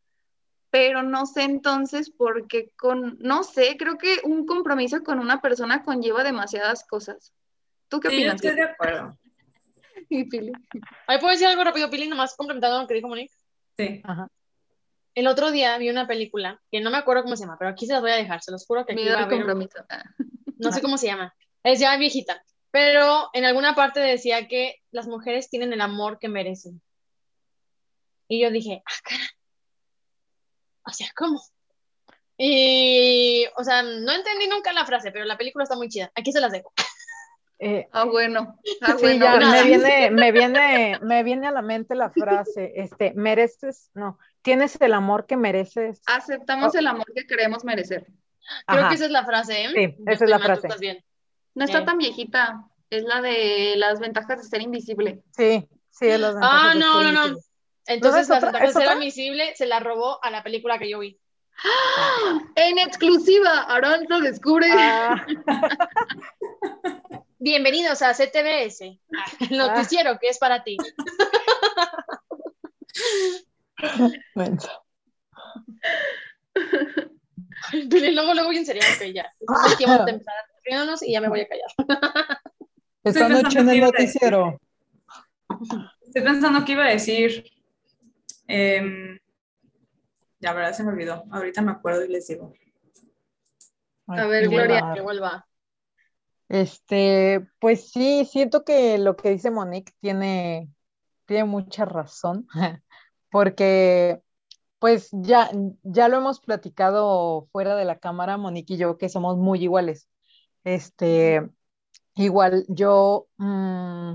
[0.69, 5.83] Pero no sé entonces porque con, no sé, creo que un compromiso con una persona
[5.83, 7.33] conlleva demasiadas cosas.
[7.89, 8.35] ¿Tú qué Sí, yo opinas?
[8.35, 9.17] estoy de acuerdo.
[10.09, 10.51] Y Pili.
[11.07, 13.33] Ahí puedo decir algo rápido, Pili, nomás complementando lo que dijo Monique.
[13.77, 14.01] Sí.
[14.03, 14.27] Ajá.
[15.15, 17.85] El otro día vi una película que no me acuerdo cómo se llama, pero aquí
[17.85, 19.85] se las voy a dejar, se los juro que aquí va a haber un- compromiso.
[20.57, 25.07] No sé cómo se llama, es ya viejita, pero en alguna parte decía que las
[25.07, 26.81] mujeres tienen el amor que merecen.
[28.27, 29.23] Y yo dije, ah, cara,
[30.85, 31.39] o sea, ¿cómo?
[32.37, 36.11] Y, o sea, no entendí nunca la frase, pero la película está muy chida.
[36.15, 36.73] Aquí se las dejo.
[37.59, 38.59] Eh, Ah, bueno.
[38.81, 42.73] Ah, sí, bueno, ya, me viene, me viene, me viene a la mente la frase,
[42.75, 46.01] este, mereces, no, tienes el amor que mereces.
[46.05, 46.79] Aceptamos Oh.
[46.79, 48.05] el amor que creemos merecer.
[48.67, 48.89] Creo Ajá.
[48.89, 49.69] que esa es la frase, ¿eh?
[49.73, 50.67] Sí, esa es la mal, frase.
[50.79, 51.03] bien.
[51.55, 51.85] No está Eh.
[51.85, 52.65] tan viejita.
[52.89, 55.23] Es la de las ventajas de ser invisible.
[55.35, 57.37] Sí, sí, es las ventajas Ah, de no, ser no, no.
[57.87, 60.89] Entonces, es la ventaja de ¿Es ser invisible se la robó a la película que
[60.89, 61.19] yo vi.
[62.55, 64.67] En exclusiva, Aranza descubre.
[64.71, 65.25] Ah,
[67.39, 68.99] Bienvenidos a CTBS,
[69.49, 70.77] el noticiero que es para ti.
[74.33, 74.57] Pero
[78.13, 79.31] luego, luego bien sería, ok, ya.
[79.71, 81.67] Aquí vamos a empezar riéndonos y ya me voy a callar.
[83.03, 84.59] Esta noche en el noticiero.
[86.01, 87.43] Estoy pensando que iba a decir.
[88.47, 89.19] em,
[90.39, 91.23] ya, verdad, se me olvidó.
[91.31, 92.53] Ahorita me acuerdo y les digo.
[94.07, 94.91] A ver, Gloria.
[94.93, 95.45] Que vuelva.
[96.49, 100.69] Este, pues sí, siento que lo que dice Monique tiene,
[101.25, 102.47] tiene mucha razón,
[103.33, 104.21] porque
[104.77, 105.49] pues ya,
[105.81, 110.07] ya lo hemos platicado fuera de la cámara, Monique y yo, que somos muy iguales.
[110.63, 111.49] Este,
[112.15, 114.13] igual yo, mm,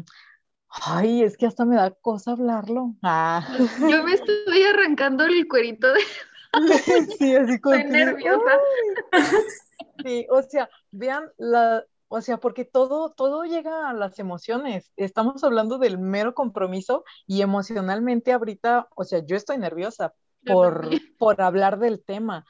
[0.68, 2.94] ay, es que hasta me da cosa hablarlo.
[3.02, 3.44] Ah,
[3.88, 6.00] Yo me estoy arrancando el cuerito de
[7.18, 8.60] sí, así como estoy nerviosa.
[10.04, 14.92] Sí, o sea, vean la, o sea, porque todo, todo llega a las emociones.
[14.96, 21.40] Estamos hablando del mero compromiso y emocionalmente ahorita, o sea, yo estoy nerviosa por, por
[21.42, 22.44] hablar del tema,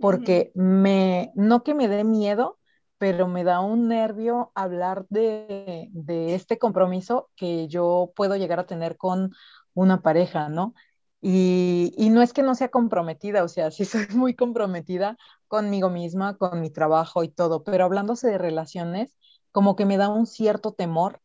[0.00, 2.58] porque me, no que me dé miedo,
[2.98, 8.66] pero me da un nervio hablar de, de este compromiso que yo puedo llegar a
[8.66, 9.32] tener con
[9.74, 10.74] una pareja, ¿no?
[11.20, 15.16] Y, y no es que no sea comprometida, o sea, sí soy muy comprometida
[15.48, 19.16] conmigo misma, con mi trabajo y todo, pero hablándose de relaciones,
[19.52, 21.20] como que me da un cierto temor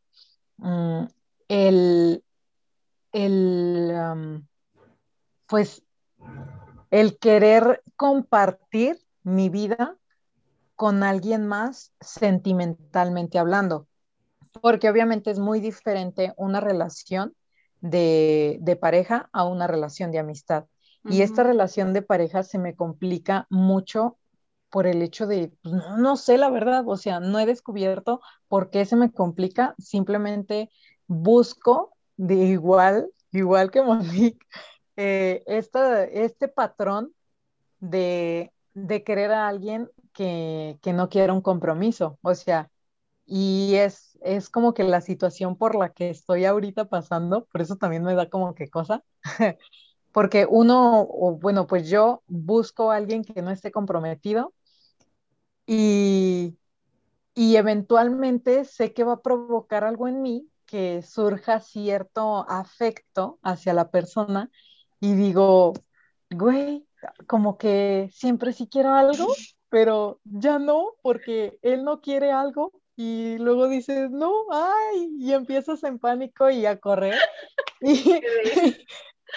[0.57, 1.05] mm,
[1.47, 2.23] el,
[3.11, 4.43] el,
[5.47, 5.83] pues,
[6.89, 9.97] el querer compartir mi vida
[10.75, 13.87] con alguien más sentimentalmente hablando,
[14.61, 17.35] porque obviamente es muy diferente una relación
[17.81, 20.65] de, de pareja a una relación de amistad.
[21.07, 24.17] Y esta relación de pareja se me complica mucho
[24.69, 28.21] por el hecho de, pues, no, no sé la verdad, o sea, no he descubierto
[28.47, 30.69] por qué se me complica, simplemente
[31.07, 34.39] busco de igual, igual que Monique,
[34.97, 37.13] eh, esta- este patrón
[37.79, 42.69] de, de querer a alguien que, que no quiera un compromiso, o sea,
[43.25, 47.77] y es, es como que la situación por la que estoy ahorita pasando, por eso
[47.77, 49.03] también me da como que cosa,
[50.11, 54.53] porque uno, o bueno, pues yo busco a alguien que no esté comprometido
[55.65, 56.57] y,
[57.33, 63.73] y eventualmente sé que va a provocar algo en mí, que surja cierto afecto hacia
[63.73, 64.49] la persona
[64.99, 65.73] y digo,
[66.29, 66.85] güey,
[67.27, 69.27] como que siempre sí quiero algo,
[69.69, 75.83] pero ya no, porque él no quiere algo y luego dices, no, ay, y empiezas
[75.83, 77.15] en pánico y a correr.
[77.83, 78.21] Y,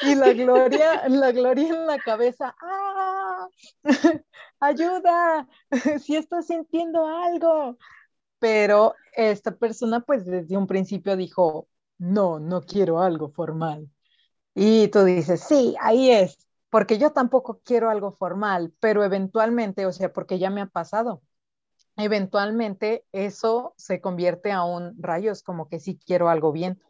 [0.01, 3.49] y la gloria, la gloria en la cabeza, ¡ah!
[4.61, 5.49] ¡Ayuda!
[6.01, 7.77] Si estás sintiendo algo.
[8.39, 13.89] Pero esta persona, pues desde un principio dijo, no, no quiero algo formal.
[14.55, 16.39] Y tú dices, sí, ahí es,
[16.71, 21.23] porque yo tampoco quiero algo formal, pero eventualmente, o sea, porque ya me ha pasado,
[21.97, 26.81] eventualmente eso se convierte a un rayos, como que sí quiero algo bien.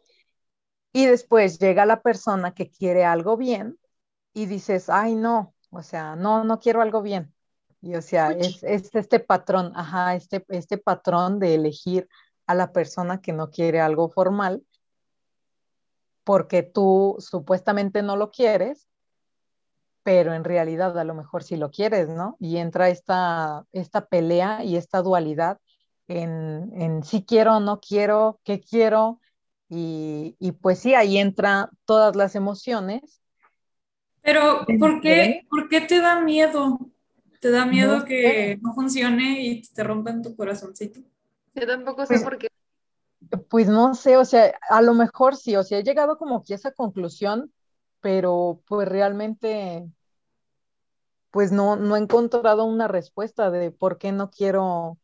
[0.95, 3.77] Y después llega la persona que quiere algo bien
[4.33, 7.33] y dices, ay, no, o sea, no, no quiero algo bien.
[7.81, 12.07] Y o sea, es, es este patrón, ajá, este, este patrón de elegir
[12.47, 14.63] a la persona que no quiere algo formal
[16.23, 18.87] porque tú supuestamente no lo quieres,
[20.01, 22.37] pero en realidad a lo mejor sí lo quieres, ¿no?
[22.39, 25.59] Y entra esta, esta pelea y esta dualidad
[26.07, 29.19] en, en si quiero o no quiero, qué quiero,
[29.69, 33.21] y, y pues sí, ahí entra todas las emociones.
[34.21, 36.79] Pero, ¿por qué, ¿por qué te da miedo?
[37.39, 40.99] ¿Te da miedo No que no funcione y te rompan tu corazoncito?
[41.53, 42.47] Yo tampoco sé Pues- por qué.
[43.49, 46.53] Pues no sé, o sea, a lo mejor sí, o sea, he llegado como que
[46.53, 47.51] a esa conclusión,
[48.01, 49.89] pero pues realmente,
[51.31, 54.97] pues no, no he encontrado una respuesta de por qué no quiero,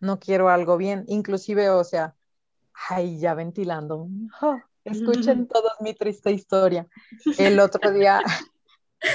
[0.00, 1.04] no quiero algo bien.
[1.08, 2.16] Inclusive, o sea,
[2.88, 4.08] ay, ya ventilando.
[4.40, 6.86] Ah, escuchen toda mi triste historia.
[7.38, 8.20] El otro día,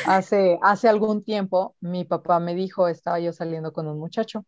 [0.06, 4.45] hace, hace algún tiempo, mi papá me dijo, estaba yo saliendo con un muchacho.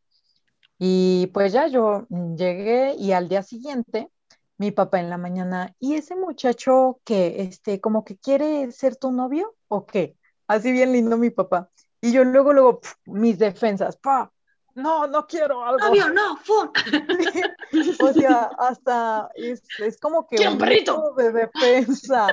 [0.79, 4.09] Y pues ya yo mm, llegué y al día siguiente,
[4.57, 9.11] mi papá en la mañana, ¿y ese muchacho que, este, como que quiere ser tu
[9.11, 10.17] novio o qué?
[10.47, 11.69] Así bien lindo mi papá.
[12.01, 14.31] Y yo luego, luego, pf, mis defensas, pa,
[14.75, 15.87] no, no quiero algo.
[15.87, 16.71] Obvio, no, fu.
[18.03, 21.13] O sea, hasta es, es como que ¡Quiero un perrito!
[21.17, 22.27] de defensa.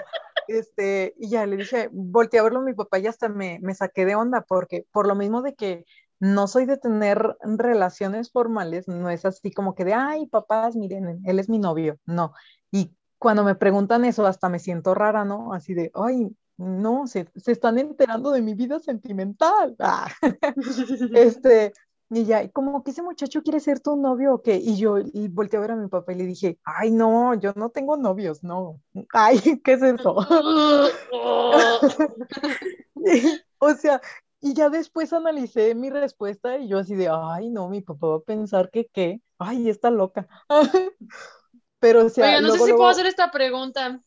[0.46, 3.74] Este, y ya le dije, volteé a verlo a mi papá y hasta me, me
[3.74, 5.84] saqué de onda, porque por lo mismo de que
[6.18, 11.22] no soy de tener relaciones formales, no es así como que de, ay, papás, miren,
[11.24, 11.98] él es mi novio.
[12.04, 12.34] No.
[12.70, 15.54] Y cuando me preguntan eso, hasta me siento rara, ¿no?
[15.54, 19.74] Así de, ay, no, se, se están enterando de mi vida sentimental.
[19.78, 20.08] Ah.
[21.14, 21.72] Este,
[22.10, 24.56] y ya, como que ese muchacho quiere ser tu novio o qué.
[24.56, 27.52] Y yo, y volteé a ver a mi papá y le dije, ay, no, yo
[27.54, 28.80] no tengo novios, no.
[29.12, 30.16] Ay, ¿qué es eso?
[33.62, 34.00] O sea,
[34.40, 38.16] y ya después analicé mi respuesta y yo así de, ay, no, mi papá va
[38.16, 40.26] a pensar que qué, ay, está loca.
[41.78, 44.00] Pero, o sea, Oiga, no sé luego, si puedo hacer esta pregunta.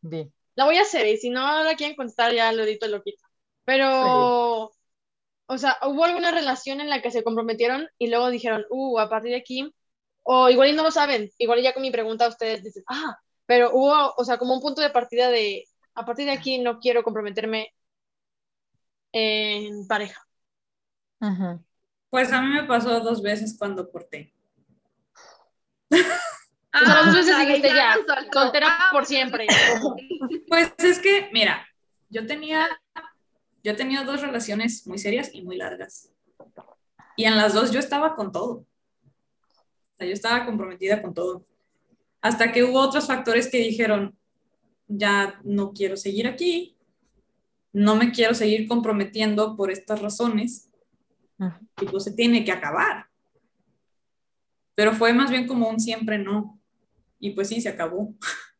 [0.00, 3.02] di, La voy a hacer y si no la quieren contestar ya lo edito lo
[3.02, 3.24] quito.
[3.64, 4.70] Pero,
[5.46, 9.08] o sea, ¿hubo alguna relación en la que se comprometieron y luego dijeron, uh, a
[9.08, 9.72] partir de aquí,
[10.22, 13.18] o igual y no lo saben, igual y ya con mi pregunta ustedes dicen, ah,
[13.46, 16.78] pero hubo, o sea, como un punto de partida de, a partir de aquí no
[16.80, 17.72] quiero comprometerme
[19.12, 20.26] en pareja.
[21.20, 21.64] Ujú.
[22.10, 24.32] Pues a mí me pasó dos veces cuando corté.
[25.90, 27.96] O sea, las veces ándale, dijiste ya,
[28.32, 29.46] soltera Ah, por siempre.
[30.48, 31.66] Pues es que, mira,
[32.08, 32.68] yo tenía,
[33.66, 36.12] yo he tenido dos relaciones muy serias y muy largas.
[37.16, 38.58] Y en las dos yo estaba con todo.
[38.58, 41.44] O sea, yo estaba comprometida con todo.
[42.20, 44.16] Hasta que hubo otros factores que dijeron,
[44.86, 46.76] ya no quiero seguir aquí,
[47.72, 50.70] no me quiero seguir comprometiendo por estas razones,
[51.80, 53.06] y pues se tiene que acabar.
[54.76, 56.60] Pero fue más bien como un siempre no.
[57.18, 58.14] Y pues sí, se acabó.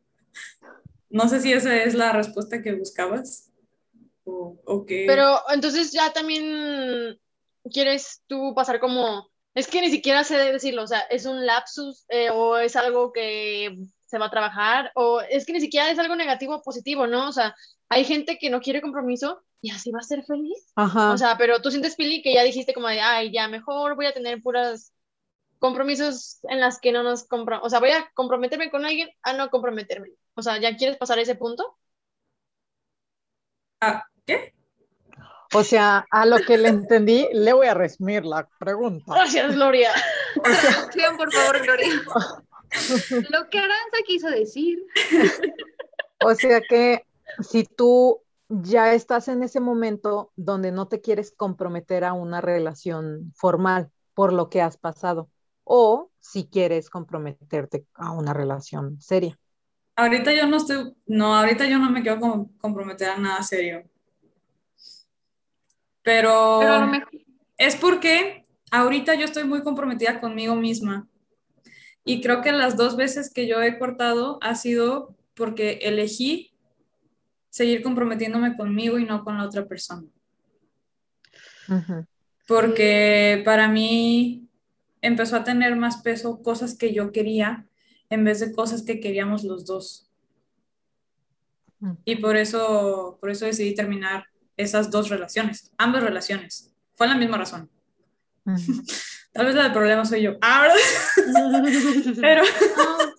[1.09, 3.53] No sé si esa es la respuesta que buscabas.
[4.27, 5.05] O, o qué.
[5.07, 7.19] Pero entonces ya también
[7.73, 12.05] quieres tú pasar como, es que ni siquiera sé decirlo, o sea, es un lapsus
[12.09, 15.99] eh, o es algo que se va a trabajar o es que ni siquiera es
[15.99, 17.29] algo negativo o positivo, ¿no?
[17.29, 17.55] O sea,
[17.89, 20.73] hay gente que no quiere compromiso y así va a ser feliz.
[20.77, 21.13] Ajá.
[21.13, 24.07] O sea, pero tú sientes, Pili, que ya dijiste como de, ay, ya mejor voy
[24.07, 24.93] a tener puras
[25.59, 29.33] compromisos en las que no nos compro, o sea, voy a comprometerme con alguien a
[29.33, 30.11] no comprometerme.
[30.35, 31.79] O sea, ¿ya quieres pasar ese punto?
[33.81, 34.53] Ah, ¿Qué?
[35.55, 39.05] O sea, a lo que le entendí, le voy a resumir la pregunta.
[39.15, 39.91] Gracias, Gloria.
[40.43, 41.89] Traducción, por favor, Gloria.
[43.31, 44.85] Lo que Aranza quiso decir.
[46.25, 47.07] O sea que
[47.41, 53.33] si tú ya estás en ese momento donde no te quieres comprometer a una relación
[53.37, 55.31] formal por lo que has pasado,
[55.63, 59.39] o si quieres comprometerte a una relación seria.
[59.95, 63.85] Ahorita yo no estoy, no, ahorita yo no me quiero com- comprometer a nada serio.
[66.07, 67.11] Pero, Pero a lo mejor.
[67.59, 71.09] es porque ahorita yo estoy muy comprometida conmigo misma.
[72.05, 76.53] Y creo que las dos veces que yo he cortado ha sido porque elegí
[77.51, 80.07] seguir comprometiéndome conmigo y no con la otra persona.
[82.47, 84.49] Porque para mí
[85.01, 87.67] empezó a tener más peso cosas que yo quería
[88.11, 90.09] en vez de cosas que queríamos los dos.
[92.05, 94.27] Y por eso, por eso decidí terminar
[94.57, 96.73] esas dos relaciones, ambas relaciones.
[96.95, 97.71] Fue la misma razón.
[99.33, 100.39] Tal vez la del problema soy yo.
[100.41, 100.69] Ah,
[102.21, 102.43] pero,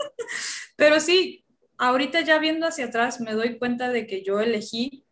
[0.75, 1.45] pero sí,
[1.77, 5.05] ahorita ya viendo hacia atrás me doy cuenta de que yo elegí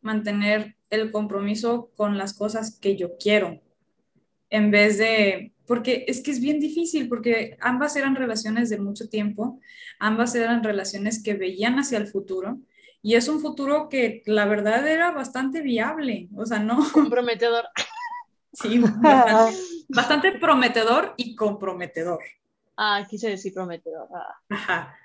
[0.00, 3.62] mantener el compromiso con las cosas que yo quiero,
[4.50, 9.08] en vez de, porque es que es bien difícil, porque ambas eran relaciones de mucho
[9.08, 9.60] tiempo,
[10.00, 12.60] ambas eran relaciones que veían hacia el futuro,
[13.02, 17.66] y es un futuro que la verdad era bastante viable, o sea, no, Comprometedor.
[18.52, 22.20] sí, bastante, bastante prometedor y comprometedor.
[22.76, 24.08] Ah, quise decir prometedor.
[24.14, 24.36] Ah.
[24.50, 24.98] Ajá.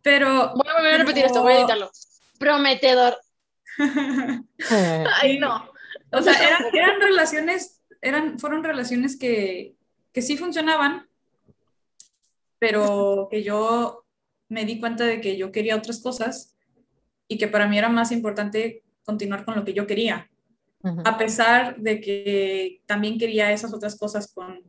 [0.00, 0.54] Pero...
[0.54, 1.90] Voy a a repetir esto, voy a editarlo.
[2.38, 3.18] Prometedor.
[5.20, 5.70] Ay, no.
[6.12, 9.74] O sea, eran, eran relaciones, eran, fueron relaciones que,
[10.12, 11.08] que sí funcionaban,
[12.58, 14.04] pero que yo
[14.48, 16.56] me di cuenta de que yo quería otras cosas
[17.30, 20.28] y que para mí era más importante continuar con lo que yo quería,
[21.04, 24.60] a pesar de que también quería esas otras cosas con,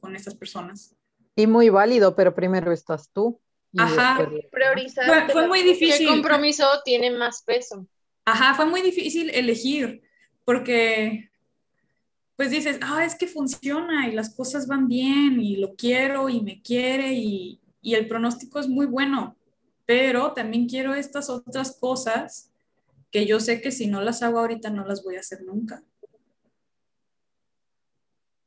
[0.00, 0.94] con estas personas.
[1.36, 3.40] Y muy válido, pero primero estás tú.
[3.72, 4.18] y Ajá.
[4.20, 5.06] después- Priorizar.
[5.06, 6.06] Fue, fue muy ¿Qué difícil.
[6.08, 7.86] compromiso tiene más peso?
[8.24, 10.00] Ajá, fue muy difícil elegir
[10.44, 11.30] porque
[12.36, 16.40] pues dices, ah, es que funciona y las cosas van bien y lo quiero y
[16.40, 19.36] me quiere y, y el pronóstico es muy bueno,
[19.86, 22.50] pero también quiero estas otras cosas
[23.10, 25.82] que yo sé que si no las hago ahorita no las voy a hacer nunca.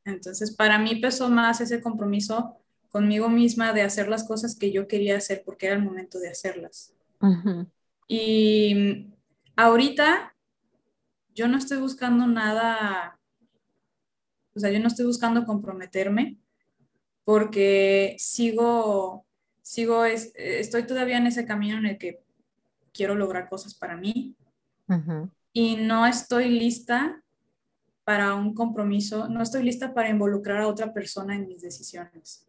[0.04, 2.58] Entonces, para mí pesó más ese compromiso
[2.90, 6.30] conmigo misma de hacer las cosas que yo quería hacer porque era el momento de
[6.30, 6.94] hacerlas.
[8.08, 9.12] Y
[9.56, 10.34] ahorita
[11.36, 13.20] yo no estoy buscando nada,
[14.56, 16.38] o sea, yo no estoy buscando comprometerme
[17.24, 19.27] porque sigo,
[19.68, 22.22] sigo, es- estoy todavía en ese camino en el que
[22.94, 24.36] quiero lograr cosas para mí
[25.52, 27.22] y no estoy lista
[28.06, 32.48] para un compromiso, no estoy lista para involucrar a otra persona en mis decisiones.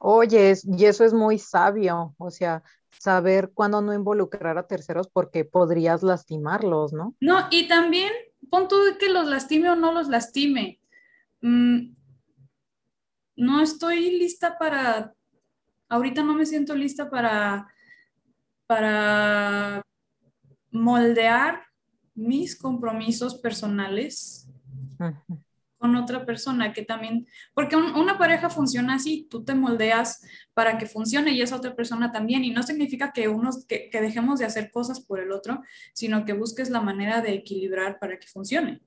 [0.00, 2.62] Oye, y eso es muy sabio, o sea,
[3.00, 7.14] saber cuándo no involucrar a terceros porque podrías lastimarlos, ¿no?
[7.20, 8.12] No, y también
[8.50, 10.80] pon tú que los lastime o no los lastime.
[11.42, 11.94] Mm,
[13.36, 15.14] no estoy lista para,
[15.88, 17.68] ahorita no me siento lista para,
[18.66, 19.82] para
[20.70, 21.62] moldear
[22.14, 24.48] mis compromisos personales
[25.78, 30.22] con otra persona que también, porque un- una pareja funciona así, tú te moldeas
[30.54, 34.00] para que funcione y esa otra persona también, y no significa que, unos, que, que
[34.00, 35.62] dejemos de hacer cosas por el otro,
[35.92, 38.80] sino que busques la manera de equilibrar para que funcione.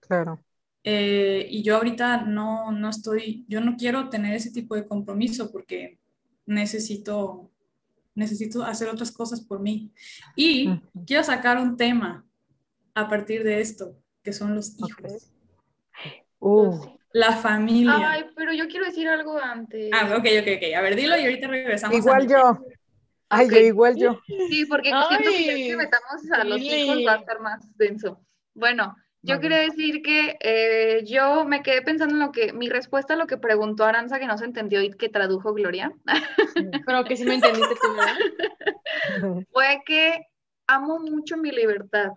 [0.00, 0.42] Claro.
[0.82, 5.52] Eh, y yo ahorita no, no estoy, yo no quiero tener ese tipo de compromiso
[5.52, 6.00] porque
[6.46, 7.50] necesito,
[8.14, 9.92] necesito hacer otras cosas por mí.
[10.36, 11.04] Y Ujú.
[11.06, 12.24] quiero sacar un tema
[12.94, 15.28] a partir de esto, que son los hijos,
[16.44, 18.10] Uh, la familia.
[18.10, 19.90] Ay, pero yo quiero decir algo antes.
[19.92, 20.74] Ah, ok, ok, ok.
[20.76, 21.94] A ver, dilo y ahorita regresamos.
[21.94, 22.58] a igual yo.
[23.28, 23.62] Ay, yo Ok.
[23.62, 24.20] igual yo.
[24.50, 27.76] Sí, porque Ay, siento que ya que metamos a los hijos va a estar más
[27.76, 28.20] denso.
[28.54, 33.14] Bueno, yo quería decir que eh, yo me quedé pensando en lo que, mi respuesta
[33.14, 35.92] a lo que preguntó Aranza que no se entendió y que tradujo Gloria,
[36.86, 39.46] Pero que sí me entendiste tú, ¿verdad?
[39.52, 40.26] fue que
[40.66, 42.10] amo mucho mi libertad.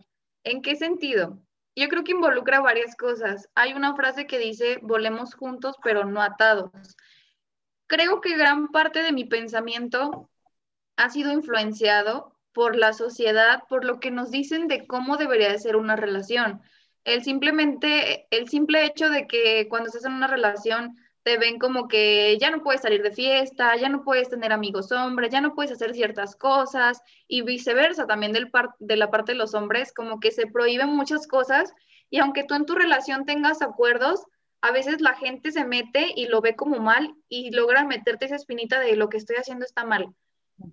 [0.43, 1.39] ¿En qué sentido?
[1.75, 3.49] Yo creo que involucra varias cosas.
[3.53, 6.71] Hay una frase que dice, volemos juntos pero no atados.
[7.87, 10.29] Creo que gran parte de mi pensamiento
[10.97, 15.59] ha sido influenciado por la sociedad, por lo que nos dicen de cómo debería de
[15.59, 16.61] ser una relación.
[17.05, 21.87] El simplemente, el simple hecho de que cuando estás en una relación te ven como
[21.87, 25.55] que ya no puedes salir de fiesta, ya no puedes tener amigos hombres, ya no
[25.55, 29.91] puedes hacer ciertas cosas y viceversa también del par- de la parte de los hombres,
[29.93, 31.73] como que se prohíben muchas cosas
[32.11, 34.23] y aunque tú en tu relación tengas acuerdos,
[34.61, 38.35] a veces la gente se mete y lo ve como mal y logra meterte esa
[38.35, 40.07] espinita de lo que estoy haciendo está mal.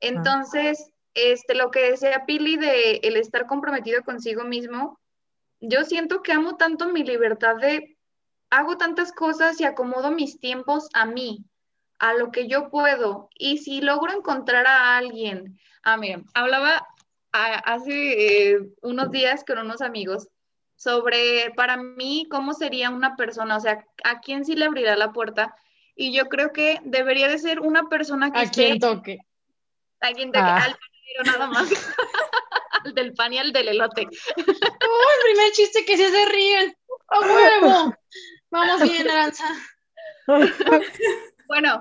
[0.01, 4.99] Entonces, este, lo que decía Pili de el estar comprometido consigo mismo,
[5.63, 7.97] yo siento que amo tanto mi libertad de
[8.51, 11.45] hago tantas cosas y acomodo mis tiempos a mí,
[11.99, 13.31] a lo que yo puedo.
[13.35, 16.87] Y si logro encontrar a alguien, ah, miren, hablaba
[17.33, 20.29] a- hace eh, unos días con unos amigos
[20.77, 25.13] sobre para mí cómo sería una persona, o sea, a quién sí le abrirá la
[25.13, 25.55] puerta.
[25.95, 29.19] Y yo creo que debería de ser una persona que A esté quien toque.
[30.01, 30.57] Alguien de Ah.
[30.65, 30.77] al
[31.25, 31.69] nada más.
[32.85, 34.03] al del pan y al del elote.
[34.37, 36.77] ¡Oh, el primer chiste que se ríen!
[37.09, 37.95] ¡A huevo!
[38.51, 39.45] Vamos bien, Aranza.
[41.47, 41.81] Bueno,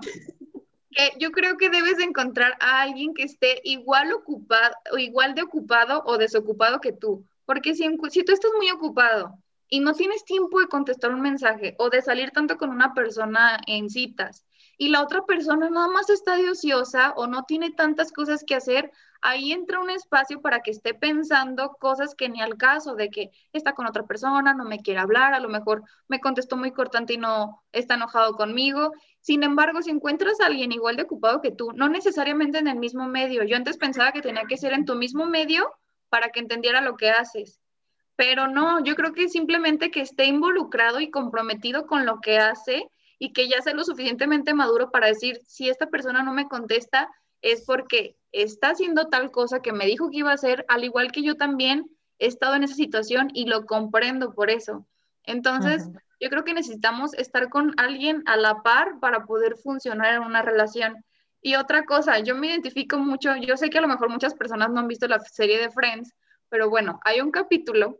[0.91, 5.35] que yo creo que debes de encontrar a alguien que esté igual ocupado, o igual
[5.35, 7.25] de ocupado o desocupado que tú.
[7.45, 9.37] Porque si, si tú estás muy ocupado
[9.67, 13.59] y no tienes tiempo de contestar un mensaje o de salir tanto con una persona
[13.67, 14.45] en citas
[14.81, 18.55] y la otra persona nada más está de ociosa o no tiene tantas cosas que
[18.55, 23.11] hacer, ahí entra un espacio para que esté pensando cosas que ni al caso, de
[23.11, 26.71] que está con otra persona, no me quiere hablar, a lo mejor me contestó muy
[26.71, 28.91] cortante y no está enojado conmigo.
[29.19, 32.79] Sin embargo, si encuentras a alguien igual de ocupado que tú, no necesariamente en el
[32.79, 35.71] mismo medio, yo antes pensaba que tenía que ser en tu mismo medio
[36.09, 37.61] para que entendiera lo que haces.
[38.15, 42.89] Pero no, yo creo que simplemente que esté involucrado y comprometido con lo que hace
[43.23, 47.07] y que ya sea lo suficientemente maduro para decir, si esta persona no me contesta,
[47.43, 51.11] es porque está haciendo tal cosa que me dijo que iba a hacer, al igual
[51.11, 51.85] que yo también
[52.17, 54.87] he estado en esa situación y lo comprendo por eso.
[55.23, 55.87] Entonces,
[56.19, 60.41] yo creo que necesitamos estar con alguien a la par para poder funcionar en una
[60.41, 61.05] relación.
[61.43, 64.71] Y otra cosa, yo me identifico mucho, yo sé que a lo mejor muchas personas
[64.71, 66.11] no han visto la serie de Friends,
[66.49, 67.99] pero bueno, hay un capítulo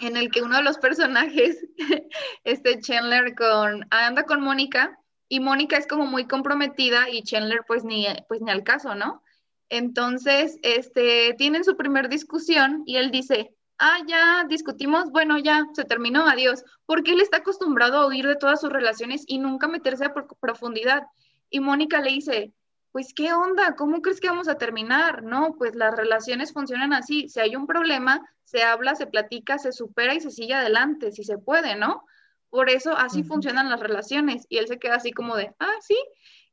[0.00, 1.66] en el que uno de los personajes,
[2.44, 7.84] este Chandler, con, anda con Mónica y Mónica es como muy comprometida y Chandler pues
[7.84, 9.22] ni, pues ni al caso, ¿no?
[9.68, 15.84] Entonces, este, tienen su primer discusión y él dice, ah, ya discutimos, bueno, ya se
[15.84, 20.04] terminó, adiós, porque él está acostumbrado a huir de todas sus relaciones y nunca meterse
[20.04, 21.04] a profundidad.
[21.50, 22.52] Y Mónica le dice,
[22.92, 23.76] pues, ¿qué onda?
[23.76, 25.22] ¿Cómo crees que vamos a terminar?
[25.22, 27.28] No, pues las relaciones funcionan así.
[27.28, 31.22] Si hay un problema, se habla, se platica, se supera y se sigue adelante, si
[31.22, 32.04] se puede, ¿no?
[32.48, 34.44] Por eso así funcionan las relaciones.
[34.48, 35.96] Y él se queda así como de, ah, sí.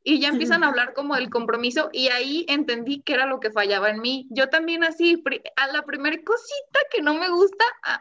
[0.03, 3.51] Y ya empiezan a hablar como del compromiso y ahí entendí que era lo que
[3.51, 4.27] fallaba en mí.
[4.29, 5.21] Yo también así,
[5.55, 7.99] a la primera cosita que no me gusta, ah,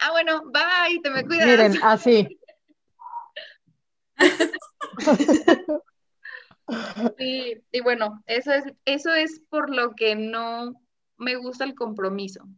[0.00, 1.46] ah bueno, bye, te me cuidas.
[1.46, 2.38] Miren, así.
[7.18, 10.74] y, y bueno, eso es, eso es por lo que no
[11.16, 12.48] me gusta el compromiso.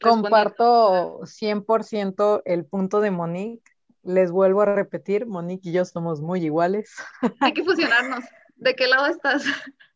[0.00, 3.62] Comparto 100% el punto de Monique.
[4.02, 6.94] Les vuelvo a repetir, Monique y yo somos muy iguales.
[7.40, 8.24] Hay que fusionarnos.
[8.56, 9.44] ¿De qué lado estás?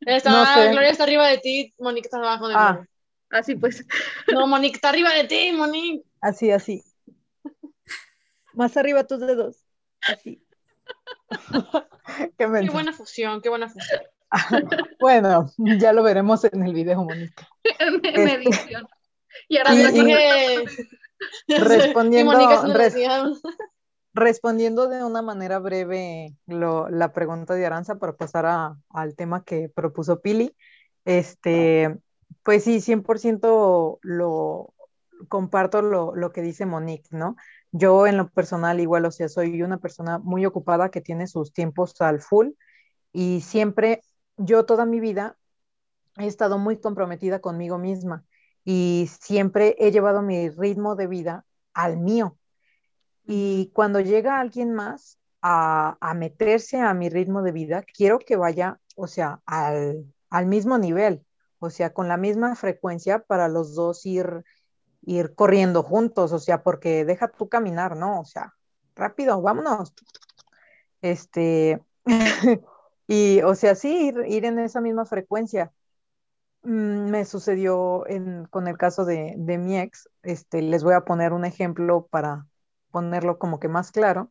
[0.01, 2.85] Está, Gloria está arriba de ti, Monique está abajo de ah.
[3.31, 3.85] Así pues.
[4.33, 6.05] No, Monique está arriba de ti, Monique.
[6.21, 6.85] Así, así.
[8.53, 9.65] Más arriba tus dedos.
[10.03, 10.45] Así.
[12.17, 14.01] Qué, qué, buena fusión, qué buena fusión.
[15.01, 17.45] bueno, ya lo veremos en el video, Monique.
[17.79, 18.87] en este, edición.
[19.49, 19.87] Y ahora y,
[21.59, 22.33] respondiendo,
[24.15, 29.45] respondiendo de una manera breve lo, la pregunta de Aranza para pasar a, al tema
[29.45, 30.55] que propuso Pili,
[31.05, 31.97] este,
[32.43, 34.75] pues sí, 100% lo
[35.29, 37.37] comparto lo, lo que dice Monique, ¿no?
[37.73, 41.53] Yo en lo personal igual, o sea, soy una persona muy ocupada que tiene sus
[41.53, 42.51] tiempos al full
[43.13, 44.03] y siempre,
[44.37, 45.37] yo toda mi vida
[46.19, 48.25] he estado muy comprometida conmigo misma
[48.65, 52.39] y siempre he llevado mi ritmo de vida al mío.
[53.25, 58.81] Y cuando llega alguien más a, meterse a mi ritmo de vida, quiero que vaya,
[58.97, 60.07] o sea, al,
[60.47, 61.25] mismo nivel,
[61.59, 64.45] o sea, con la misma frecuencia para los dos ir,
[65.03, 68.21] ir corriendo juntos, o sea, porque deja tú caminar, ¿no?
[68.21, 68.55] O sea,
[68.95, 69.95] rápido, vámonos.
[71.01, 71.83] Este,
[73.09, 75.73] y, o sea, sí, ir, ir en esa misma frecuencia.
[76.63, 78.05] Mm, me sucedió
[78.51, 80.09] con el caso de, mi ex.
[80.23, 82.47] Este, les voy a poner un ejemplo para
[82.91, 84.31] ponerlo como que más claro.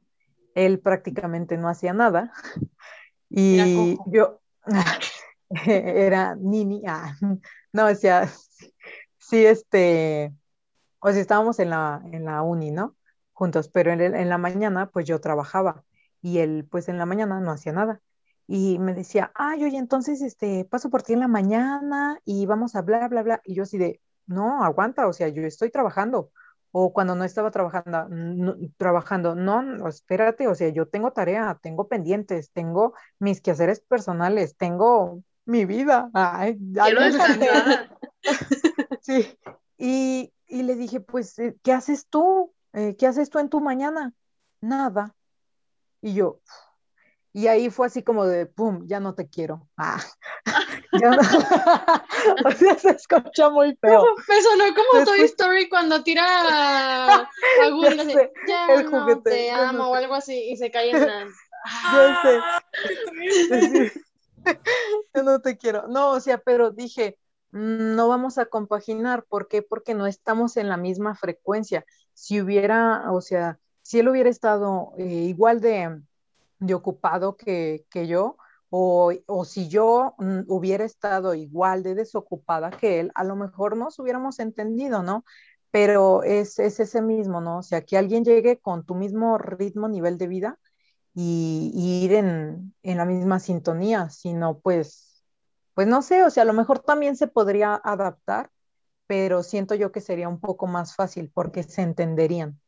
[0.56, 2.34] Él prácticamente no hacía nada
[3.30, 4.40] y yo
[5.66, 6.84] era nini.
[6.88, 7.16] Ah,
[7.74, 8.30] no, o sea,
[9.18, 10.34] sí, este,
[11.02, 12.96] o sea, estábamos en la, en la uni, ¿no?
[13.34, 15.84] Juntos, pero en, en la mañana pues yo trabajaba
[16.22, 18.02] y él pues en la mañana no hacía nada
[18.54, 22.76] y me decía, ay, oye, entonces, este, paso por ti en la mañana y vamos
[22.76, 23.42] a bla, bla, bla.
[23.46, 26.32] Y yo así de, no, aguanta, o sea, yo estoy trabajando.
[26.72, 31.88] O cuando no estaba trabajando, no, trabajando, no, espérate, o sea, yo tengo tarea, tengo
[31.88, 36.10] pendientes, tengo mis quehaceres personales, tengo mi vida.
[36.14, 36.58] Ay,
[39.02, 39.38] sí,
[39.78, 42.54] y, y, le dije, pues, eh, ¿qué haces tú?
[42.74, 44.14] Eh, ¿Qué haces tú en tu mañana?
[44.62, 45.16] Nada.
[46.02, 46.42] Y yo,
[47.34, 49.68] y ahí fue así como de, ¡pum!, ya no te quiero.
[49.78, 51.22] Ah, ya no.
[52.46, 54.04] o sea, se escucha muy feo.
[54.28, 57.30] Eso no como Toy Story cuando tira a
[57.72, 58.14] Woody
[58.46, 61.28] ya, el no juguete, te amo o algo así y se cae en la...
[61.94, 62.02] Yo
[63.48, 63.94] sé.
[65.16, 65.88] yo no te quiero.
[65.88, 67.18] No, o sea, pero dije,
[67.52, 69.26] no vamos a compaginar.
[69.28, 69.62] ¿Por qué?
[69.62, 71.86] Porque no estamos en la misma frecuencia.
[72.14, 76.02] Si hubiera, o sea, si él hubiera estado eh, igual de
[76.62, 78.38] de ocupado que, yo,
[78.70, 79.12] o,
[79.46, 84.40] si yo mm, hubiera estado igual de desocupada que él, a lo mejor nos hubiéramos
[84.40, 85.26] entendido, ¿no?
[85.72, 87.60] Pero es, ese mismo, ¿no?
[87.60, 90.60] O sea, que alguien llegue con tu mismo ritmo, nivel de vida
[91.14, 95.11] y, y ir en, en la misma sintonía, sino pues,
[95.74, 98.52] pues no sé, o sea, a lo mejor también se podría adaptar,
[99.08, 102.60] pero siento yo que sería un poco más fácil porque se entenderían.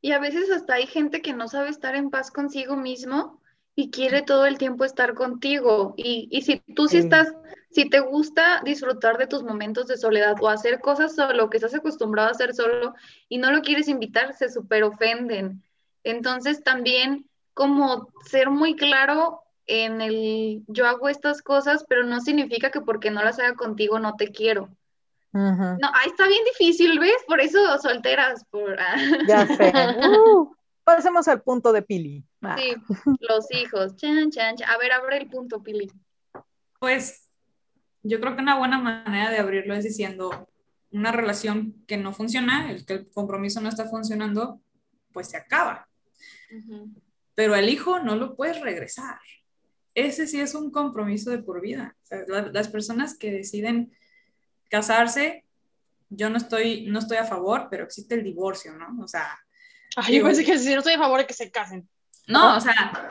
[0.00, 3.40] Y a veces hasta hay gente que no sabe estar en paz consigo mismo
[3.74, 5.94] y quiere todo el tiempo estar contigo.
[5.96, 6.98] Y, y si tú sí Sí.
[6.98, 7.34] estás,
[7.70, 11.74] si te gusta disfrutar de tus momentos de soledad o hacer cosas solo, que estás
[11.74, 12.94] acostumbrado a hacer solo
[13.28, 15.62] y no lo quieres invitar, se súper ofenden.
[16.04, 22.70] Entonces también como ser muy claro en el yo hago estas cosas, pero no significa
[22.70, 24.68] que porque no las haga contigo no te quiero.
[25.32, 27.16] No, ahí está bien difícil, ¿ves?
[27.26, 28.76] Por eso solteras, por...
[29.26, 29.72] Ya sé.
[30.08, 30.54] Uh,
[30.84, 32.24] pasemos al punto de Pili.
[32.40, 32.72] Ah, Sí,
[33.18, 33.96] los hijos.
[33.96, 34.70] Chan, chan, chan.
[34.70, 35.90] A ver, abre el punto, Pili.
[36.78, 37.28] Pues
[38.04, 40.48] yo creo que una buena manera de abrirlo es diciendo
[40.92, 44.60] una relación que no funciona, el que el compromiso no está funcionando,
[45.12, 45.88] pues se acaba.
[47.34, 49.18] Pero el hijo no lo puedes regresar.
[49.94, 51.96] Ese sí es un compromiso de por vida.
[52.02, 53.92] O sea, la- las personas que deciden
[54.68, 55.44] casarse,
[56.10, 59.02] yo no estoy, no estoy a favor, pero existe el divorcio, ¿no?
[59.02, 59.38] O sea,
[59.96, 61.88] Ay, yo Digo- pensé que si no estoy a favor de que se casen.
[62.26, 63.08] no, o sea,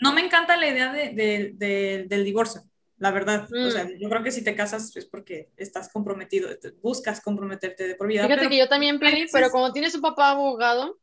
[0.00, 2.62] no me encanta la idea de- de- de- del divorcio,
[2.98, 3.46] la verdad.
[3.52, 6.48] O sea, yo creo que si te casas es porque estás comprometido,
[6.80, 8.22] buscas comprometerte de por vida.
[8.22, 10.98] Fíjate pero que yo también, Pili, pero como tienes un papá abogado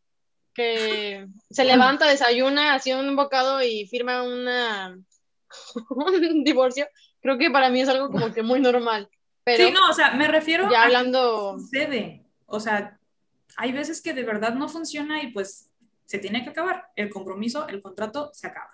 [0.57, 4.97] que se levanta, desayuna, hace un bocado y firma una
[5.91, 6.87] un divorcio,
[7.21, 9.07] creo que para mí es algo como que muy normal.
[9.43, 12.25] Pero Sí, no, o sea, me refiero ya a que hablando, sucede.
[12.47, 12.97] O sea,
[13.55, 15.69] hay veces que de verdad no funciona y pues
[16.05, 16.87] se tiene que acabar.
[16.95, 18.71] El compromiso, el contrato se acaba.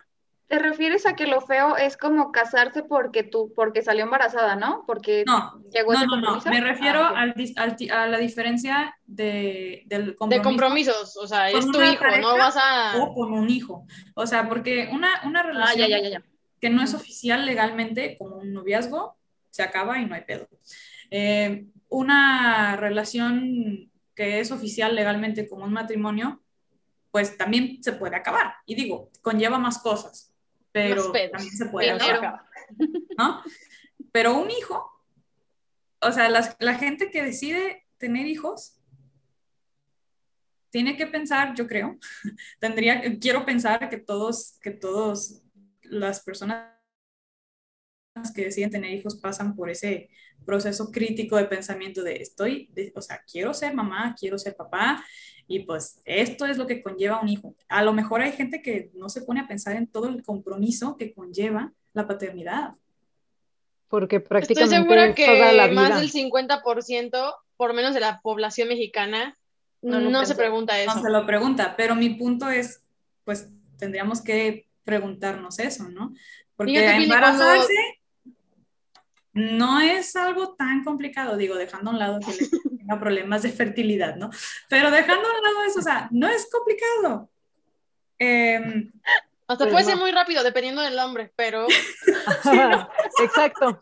[0.53, 4.83] ¿Te refieres a que lo feo es como casarse porque tú, porque salió embarazada, ¿no?
[4.85, 6.21] Porque No, llegó no, ese no, no.
[6.33, 6.49] compromiso.
[6.51, 7.17] Me refiero Ah, ok.
[7.17, 11.71] al dis- al a la diferencia de, del de compromiso compromisos, o sea, Con es
[11.71, 13.01] tu una hijo, no vas a...
[13.01, 13.87] o con un hijo.
[14.15, 16.23] O sea, porque una, una Ah, relación ya, ya, ya, ya.
[16.61, 19.17] que no es oficial legalmente, como un noviazgo,
[19.49, 20.47] se acaba y no hay pedo.
[21.09, 26.41] Eh, una relación que es oficial legalmente como un matrimonio,
[27.11, 28.55] pues también se puede acabar.
[28.65, 30.32] Y digo, conlleva más cosas,
[30.73, 32.41] pero también se puede acabar,
[33.17, 33.41] ¿no?
[34.11, 34.91] Pero un hijo,
[36.01, 38.79] o sea, las- la gente que decide tener hijos,
[40.71, 41.97] tiene que pensar, yo creo,
[42.59, 45.41] tendría, quiero pensar que todos, que todos
[45.83, 46.71] las personas
[48.35, 50.09] que deciden tener hijos pasan por ese
[50.45, 55.03] proceso crítico de pensamiento de estoy, de- o sea, quiero ser mamá, quiero ser papá,
[55.47, 57.53] y pues esto es lo que conlleva un hijo.
[57.67, 60.95] A lo mejor hay gente que no se pone a pensar en todo el compromiso
[60.97, 62.73] que conlleva la paternidad.
[63.87, 68.21] Porque Estoy prácticamente segura es toda la que más del 50%, por menos de la
[68.21, 69.37] población mexicana,
[69.81, 71.01] No no, se pregunta No eso.
[71.01, 72.81] se lo pregunta, pero mi punto es,
[73.25, 76.13] pues tendríamos que preguntarnos eso, ¿no?
[76.55, 77.73] Porque Fíjate, embarazarse
[79.33, 83.51] no es algo tan complicado, digo, dejando a un lado que le tenga problemas de
[83.51, 84.29] fertilidad, ¿no?
[84.69, 87.29] Pero dejando a un lado eso, o sea, no es complicado.
[88.19, 88.91] Em,
[89.47, 89.89] Hasta Pues puede no.
[89.89, 91.67] ser muy rápido, dependiendo del hombre, pero
[93.23, 93.79] Exacto.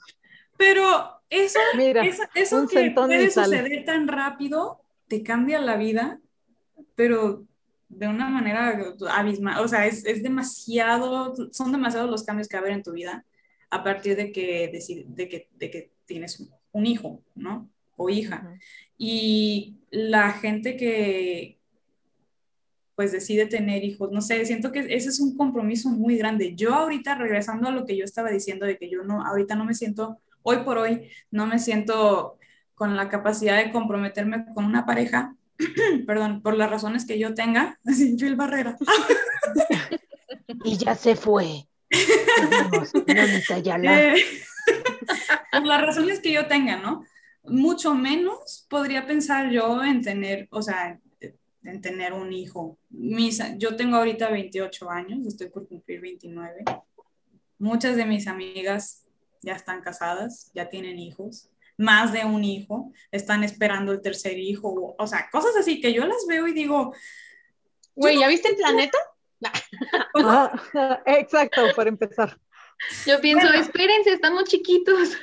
[0.57, 3.57] pero eso, Mira, eso, eso que puede sale.
[3.59, 6.19] suceder tan rápido, te cambia la vida,
[6.95, 7.43] pero
[7.89, 8.77] de una manera
[9.11, 12.83] abismal, o sea, es, es demasiado, son demasiados los cambios que va a haber en
[12.83, 13.25] tu vida
[13.71, 14.69] a partir de que,
[15.07, 17.69] de que, de que tienes un, hijo, ¿no?
[17.95, 18.57] O hija.
[18.97, 21.57] Y la gente que
[22.95, 26.53] pues decide tener hijos, no sé, siento que ese es un compromiso muy grande.
[26.55, 29.65] Yo ahorita, regresando a lo que yo estaba diciendo, de que yo no, ahorita no
[29.65, 32.37] me siento, hoy por hoy, no me siento
[32.75, 35.35] con la capacidad de comprometerme con una pareja,
[36.05, 38.77] perdón, por las razones que yo tenga, así, Joel Barrera.
[40.63, 41.65] Y ya se fue.
[41.91, 42.91] Vamos.
[43.91, 44.23] Eh,
[45.51, 47.05] por las razones que yo tenga, ¿no?
[47.43, 50.99] Mucho menos podría pensar yo en tener, o sea,
[51.63, 52.77] en tener un hijo.
[52.89, 56.63] Mis, yo tengo ahorita 28 años, estoy por cumplir 29.
[57.59, 59.05] Muchas de mis amigas
[59.41, 64.69] ya están casadas, ya tienen hijos, más de un hijo, están esperando el tercer hijo,
[64.69, 66.93] o, o sea, cosas así que yo las veo y digo,
[67.95, 68.97] güey, ¿ya viste el planeta?
[70.15, 72.37] Ah, exacto, para empezar.
[73.05, 73.61] Yo pienso, Bueno.
[73.61, 75.17] espérense, estamos chiquitos.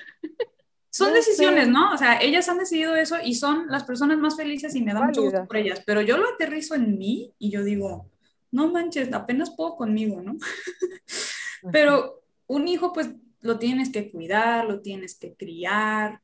[0.90, 1.70] Son decisiones, sé.
[1.70, 1.92] ¿no?
[1.92, 5.02] O sea, ellas han decidido eso y son las personas más felices y me da
[5.02, 8.10] mucho gusto por ellas, pero yo lo aterrizo en mí y yo digo,
[8.50, 10.36] no manches, apenas puedo conmigo, ¿no?
[11.72, 13.10] Pero un hijo, pues
[13.40, 16.20] lo tienes que cuidar, lo tienes que criar,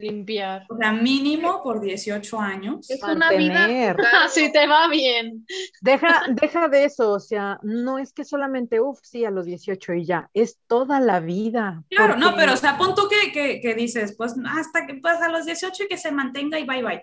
[0.00, 0.64] limpiar.
[0.68, 2.88] O sea, mínimo por 18 años.
[2.90, 3.54] Es una vida.
[3.60, 3.96] Mantener.
[3.96, 4.28] Claro.
[4.30, 5.46] Si te va bien.
[5.80, 9.94] Deja, deja de eso, o sea, no es que solamente, uff, sí, a los 18
[9.94, 11.82] y ya, es toda la vida.
[11.90, 14.94] Claro, no, porque- pero o sea, pon tú que, que, que dices, pues hasta que
[14.94, 17.02] pasa a los 18 y que se mantenga y bye bye.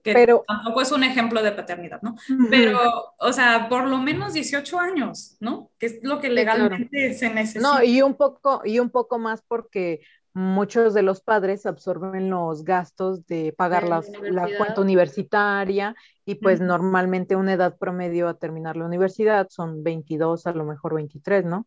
[0.00, 2.14] Que Pero- tampoco es un ejemplo de paternidad, ¿no?
[2.48, 2.78] Pero,
[3.18, 5.72] o sea, por lo menos 18 años, ¿no?
[5.76, 7.60] Que es lo que legalmente se necesita.
[7.60, 10.00] No, y un poco, y un poco más porque
[10.34, 14.56] muchos de los padres absorben los gastos de pagar De la universidad.
[14.58, 20.52] cuenta universitaria y pues normalmente una edad promedio a terminar la universidad son 22, a
[20.52, 21.66] lo mejor 23, ¿no?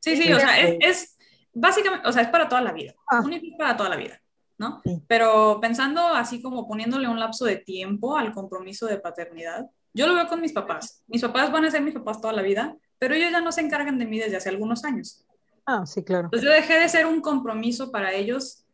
[0.00, 1.18] Sí, sí, o sea, es, Este- es
[1.52, 2.94] básicamente, o sea, es para toda la vida.
[3.10, 3.20] Ah.
[3.24, 4.20] Un hijo es para toda la vida,
[4.56, 4.80] ¿no?
[4.84, 5.02] Sí.
[5.06, 10.14] Pero pensando así como poniéndole un lapso de tiempo al compromiso de paternidad, yo lo
[10.14, 11.02] veo con mis papás.
[11.06, 13.60] Mis papás van a ser mis papás toda la vida, pero ellos ya no se
[13.60, 15.24] encargan de mí desde hace algunos años.
[15.70, 16.24] Ah, sí, claro.
[16.28, 18.64] Entonces yo dejé de ser un compromiso para ellos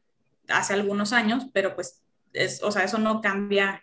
[0.48, 2.00] hace algunos años, pero pues,
[2.32, 3.82] es, o sea, eso no cambia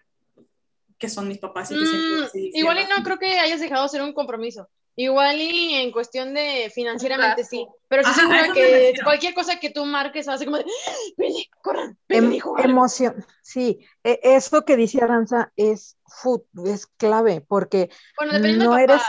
[0.97, 3.83] que son mis papás y que siempre Mm, igual y no creo que hayas dejado
[3.83, 4.69] de ser un compromiso.
[4.95, 7.67] Igual y en cuestión de financieramente sí.
[7.89, 11.57] Pero sí seguro que cualquier cosa que tú marques va a ser como de, "¡Ah!
[11.61, 12.71] corran, Em- vete, hijo, órale".
[12.71, 18.57] emoción, sí, e- eso que dice Aranza es, fu- es clave porque Bueno, no del
[18.59, 18.81] papá.
[18.83, 19.01] eres-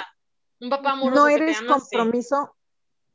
[0.61, 1.97] un papá amoroso no que te eres ama, sí.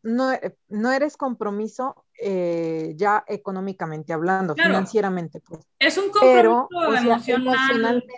[0.07, 4.69] No, e- no eres compromiso eh, ya económicamente hablando, Claro.
[4.71, 5.61] financieramente, pues.
[5.79, 7.47] Es un Pero, compromiso o sea, emocional.
[7.47, 8.13] emocionalmente,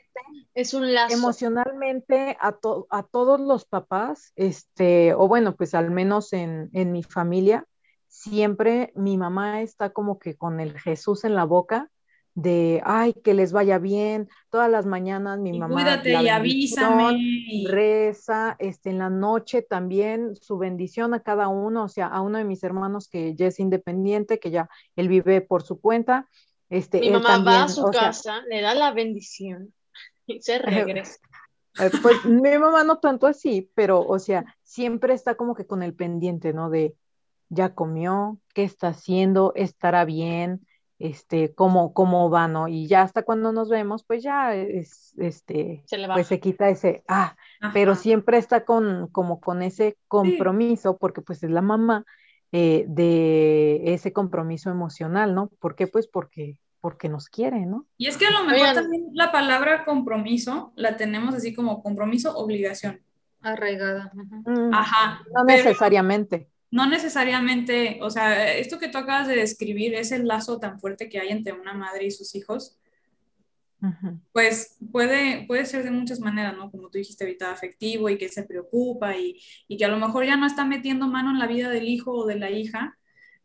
[0.54, 1.14] Es un lazo.
[1.16, 6.92] emocionalmente a, to- a todos los papás, este, o bueno, pues al menos en, en
[6.92, 7.66] mi familia,
[8.08, 11.90] siempre mi mamá está como que con el Jesús en la boca
[12.42, 16.28] de, ay, que les vaya bien, todas las mañanas mi Y mamá cuídate la y
[16.30, 17.68] avísame.
[17.70, 22.38] reza, este, en la noche también su bendición a cada uno, o sea, a uno
[22.38, 26.28] de mis hermanos que ya es independiente, que ya él vive por su cuenta,
[26.70, 29.74] este, Mi mamá también, va a su sea, casa, le da la bendición
[30.28, 31.18] y se regresa.
[31.80, 35.84] eh, Pues mi mamá no tanto así, pero, o sea, siempre está como que con
[35.84, 36.70] el pendiente, ¿no?
[36.70, 36.96] De
[37.50, 40.66] ya comió, qué está haciendo, estará bien,
[41.00, 42.68] este, cómo, cómo va, ¿no?
[42.68, 47.04] Y ya hasta cuando nos vemos, pues ya es, este, Se pues se quita ese,
[47.08, 47.36] ah,
[47.74, 52.06] pero siempre está con, como con ese compromiso, porque pues es la mamá
[52.52, 55.50] eh, de ese compromiso emocional, ¿no?
[55.60, 55.88] ¿Por qué?
[55.88, 57.86] Pues porque, porque nos quiere, ¿no?
[57.98, 58.76] Y es que a lo mejor Oigan.
[58.76, 63.00] también la palabra compromiso la tenemos así como compromiso, obligación.
[63.42, 64.12] Arraigada.
[64.14, 65.22] Mm, Ajá.
[65.34, 66.50] no pero necesariamente.
[66.72, 71.10] No necesariamente, o sea, esto que tú acabas de describir es el lazo tan fuerte
[71.10, 72.76] que hay entre una madre y sus hijos.
[74.34, 76.70] Pues puede, puede ser de muchas maneras, ¿no?
[76.70, 79.40] Como tú dijiste ahorita, afectivo y que se preocupa y,
[79.70, 82.12] y que a lo mejor ya no está metiendo mano en la vida del hijo
[82.12, 82.98] o de la hija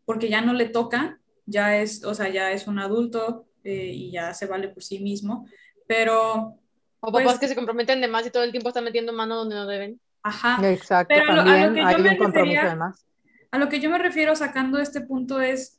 [0.05, 4.11] porque ya no le toca, ya es, o sea, ya es un adulto eh, y
[4.11, 5.47] ya se vale por sí mismo,
[5.87, 6.59] pero,
[7.01, 9.37] O pues- papás que se comprometen de más y todo el tiempo están metiendo mano
[9.37, 10.01] donde no deben.
[10.25, 12.70] ajá, Exacto, Pero a lo- a lo también que yo hay me un compromiso refería-
[12.70, 13.07] de más.
[13.55, 15.79] A lo que yo me refiero sacando este punto es,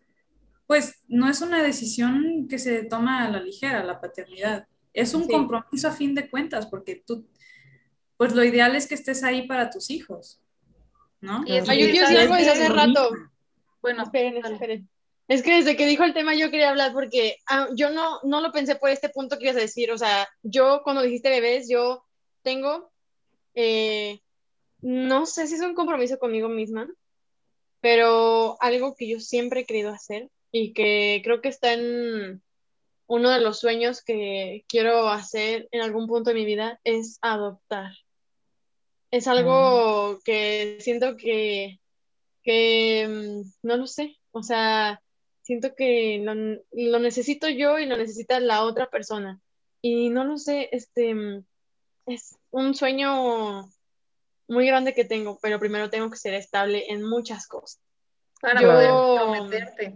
[0.66, 4.66] pues no es una decisión que se toma a la ligera, la paternidad.
[4.94, 5.30] Es un Sí.
[5.30, 7.28] compromiso a fin de cuentas, porque tú,
[8.16, 10.40] pues lo ideal es que estés ahí para tus hijos,
[11.20, 11.44] ¿no?
[11.46, 13.10] Y es Ay, yo quiero decir ¿sabes algo desde hace rato.
[13.82, 14.90] Bueno, Esperen, esperen.
[15.28, 18.40] Es que desde que dijo el tema yo quería hablar porque ah, yo no, no
[18.40, 19.92] lo pensé por este punto que ibas a decir.
[19.92, 22.06] O sea, yo cuando dijiste bebés, yo
[22.42, 22.90] tengo,
[23.54, 24.22] eh,
[24.80, 26.88] no sé si es un compromiso conmigo misma,
[27.82, 32.42] pero algo que yo siempre he querido hacer y que creo que está en
[33.08, 37.92] uno de los sueños que quiero hacer en algún punto de mi vida es adoptar.
[39.12, 41.80] Es algo que siento que,
[42.44, 45.02] que mm, no lo sé, o sea,
[45.42, 46.34] siento que lo,
[46.72, 49.40] lo necesito yo y lo necesita la otra persona.
[49.82, 51.46] Y no lo sé, este mm,
[52.08, 53.70] es un sueño
[54.48, 57.80] muy grande que tengo, pero primero tengo que ser estable en muchas cosas.
[58.42, 59.96] Para Yo- poder comprometerte.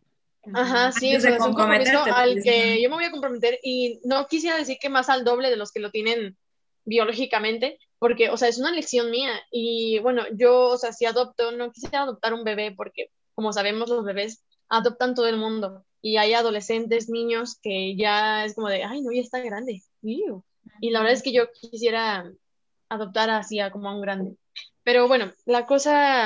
[0.53, 3.11] Ajá, sí, Antes o de sea, es un compromiso al que yo me voy a
[3.11, 6.37] comprometer y no quisiera decir que más al doble de los que lo tienen
[6.85, 11.51] biológicamente, porque, o sea, es una elección mía y bueno, yo, o sea, si adopto,
[11.51, 16.17] no quisiera adoptar un bebé porque, como sabemos, los bebés adoptan todo el mundo y
[16.17, 19.83] hay adolescentes, niños que ya es como de, ay, no, ya está grande.
[20.01, 20.43] Iu.
[20.79, 22.31] Y la verdad es que yo quisiera
[22.89, 24.35] adoptar así a como a un grande.
[24.83, 26.25] Pero bueno, la cosa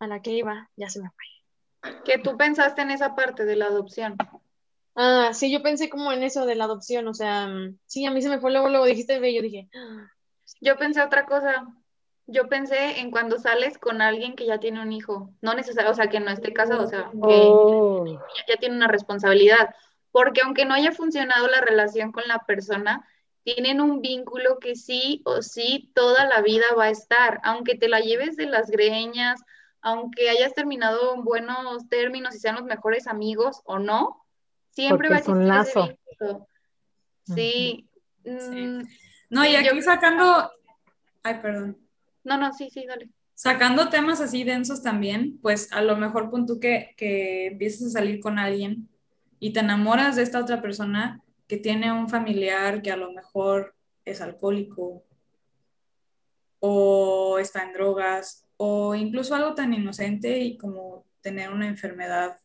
[0.00, 1.92] a la que iba ya se me fue.
[2.04, 4.16] Que tú pensaste en esa parte de la adopción.
[4.96, 8.10] Ah, sí, yo pensé como en eso de la adopción, o sea, mm, sí, a
[8.10, 10.08] mí se me fue luego, luego dijiste bebé, yo dije, "Ah,
[10.60, 11.66] Yo pensé otra cosa.
[12.26, 15.30] Yo pensé en cuando sales con alguien que ya tiene un hijo.
[15.40, 18.74] No necesariamente, o sea, que no esté casado, o sea, que Oh, ya, ya tiene
[18.76, 19.74] una responsabilidad.
[20.10, 23.06] porque aunque no haya funcionado la relación con la persona,
[23.44, 27.88] tienen un vínculo que sí o sí toda la vida va a estar, aunque te
[27.88, 29.40] la lleves de las greñas,
[29.80, 34.24] aunque hayas terminado en buenos términos y sean los mejores amigos o no,
[34.70, 36.48] siempre Porque va a es un existir ese vínculo.
[37.24, 37.88] Sí.
[38.24, 38.30] Sí.
[38.30, 38.82] mm,
[39.30, 40.50] No, y yo- aquí sacando,
[41.22, 41.78] ay, perdón.
[42.24, 43.08] No, no, sí, sí, dale.
[43.34, 47.98] Sacando temas así densos también, pues a lo mejor pon tú que, que empieces a
[48.00, 48.88] salir con alguien
[49.38, 53.74] y te enamoras de esta otra persona que tiene un familiar que a lo mejor
[54.04, 55.04] es alcohólico
[56.60, 62.38] o está en drogas o incluso algo tan inocente y como tener una enfermedad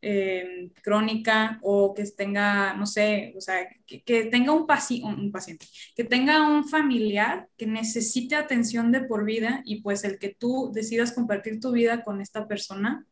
[0.00, 4.66] eh, crónica o que tenga, no sé, o sea, que, tenga un
[5.02, 5.66] un paciente,
[5.96, 10.70] que tenga un familiar que necesite atención de por vida y pues el que tú
[10.72, 13.06] decidas compartir tu vida con esta persona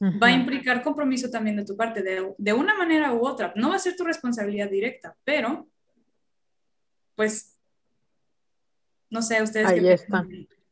[0.00, 3.52] va a implicar compromiso también de tu parte, de, de una manera u otra.
[3.56, 5.66] No va a ser tu responsabilidad directa, pero
[7.14, 7.58] pues,
[9.10, 10.24] no sé, ustedes Ahí qué está.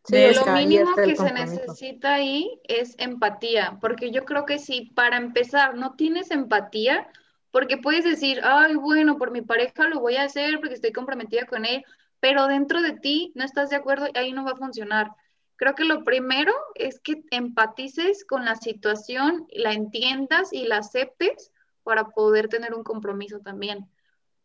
[0.05, 0.35] Sí, de?
[0.35, 5.77] Lo mínimo que se necesita ahí es empatía, porque yo creo que si para empezar
[5.77, 7.09] no tienes empatía,
[7.51, 11.47] porque puedes decir, ay, bueno, por mi pareja lo voy a hacer porque estoy comprometida
[11.47, 11.85] con él,
[12.21, 15.13] pero dentro de ti no estás de acuerdo y ahí no va a funcionar.
[15.57, 21.53] Creo que lo primero es que empatices con la situación, la entiendas y la aceptes
[21.85, 23.89] para poder tener un compromiso también.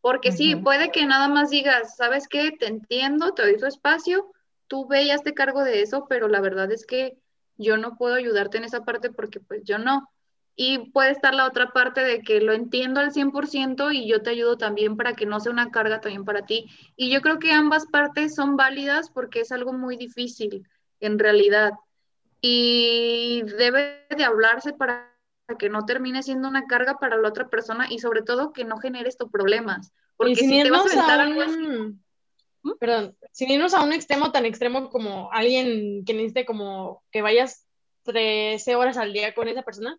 [0.01, 2.51] Porque sí, puede que nada más digas, ¿sabes qué?
[2.51, 4.31] Te entiendo, te doy tu espacio,
[4.67, 7.17] tú ve y hazte cargo de eso, pero la verdad es que
[7.57, 10.09] yo no puedo ayudarte en esa parte porque pues yo no.
[10.55, 14.29] Y puede estar la otra parte de que lo entiendo al 100% y yo te
[14.29, 16.69] ayudo también para que no sea una carga también para ti.
[16.95, 20.65] Y yo creo que ambas partes son válidas porque es algo muy difícil
[20.99, 21.73] en realidad.
[22.41, 25.13] Y debe de hablarse para
[25.57, 28.77] que no termine siendo una carga para la otra persona y sobre todo que no
[28.77, 29.91] genere estos problemas.
[30.15, 32.03] Porque y sin si te vas a a un,
[32.61, 32.71] ¿Mm?
[32.79, 37.65] perdón, sin irnos a un extremo tan extremo como alguien que necesite como que vayas
[38.03, 39.97] 13 horas al día con esa persona,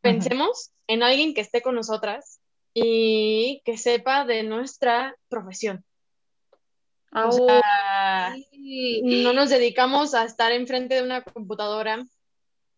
[0.00, 2.40] pensemos en alguien que esté con nosotras
[2.74, 5.84] y que sepa de nuestra profesión.
[7.12, 9.02] O au, sea, sí.
[9.22, 12.04] no nos dedicamos a estar enfrente de una computadora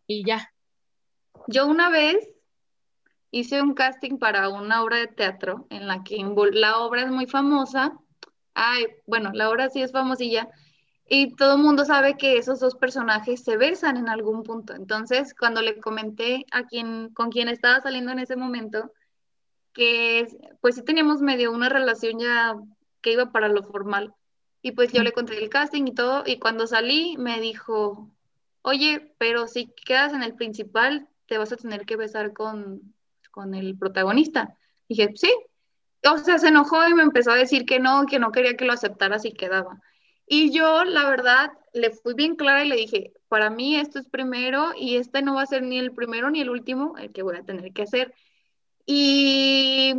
[0.06, 0.52] y ya.
[1.48, 2.28] Yo una vez
[3.30, 6.16] hice un casting para una obra de teatro en la que
[6.52, 7.98] la obra es muy famosa.
[8.54, 10.48] Ay, bueno, la obra sí es famosilla.
[11.08, 14.74] Y todo el mundo sabe que esos dos personajes se besan en algún punto.
[14.74, 18.92] Entonces, cuando le comenté a quien, con quien estaba saliendo en ese momento,
[19.72, 20.26] que
[20.60, 22.54] pues sí teníamos medio una relación ya
[23.00, 24.14] que iba para lo formal.
[24.62, 28.08] Y pues yo le conté el casting y todo, y cuando salí me dijo,
[28.62, 32.94] oye, pero si quedas en el principal, te vas a tener que besar con,
[33.30, 34.56] con el protagonista.
[34.88, 35.32] Dije, sí.
[36.04, 38.64] O sea, se enojó y me empezó a decir que no, que no quería que
[38.64, 39.80] lo aceptara si quedaba.
[40.26, 44.08] Y yo, la verdad, le fui bien clara y le dije, para mí esto es
[44.08, 47.22] primero y este no va a ser ni el primero ni el último, el que
[47.22, 48.14] voy a tener que hacer.
[48.86, 49.94] Y,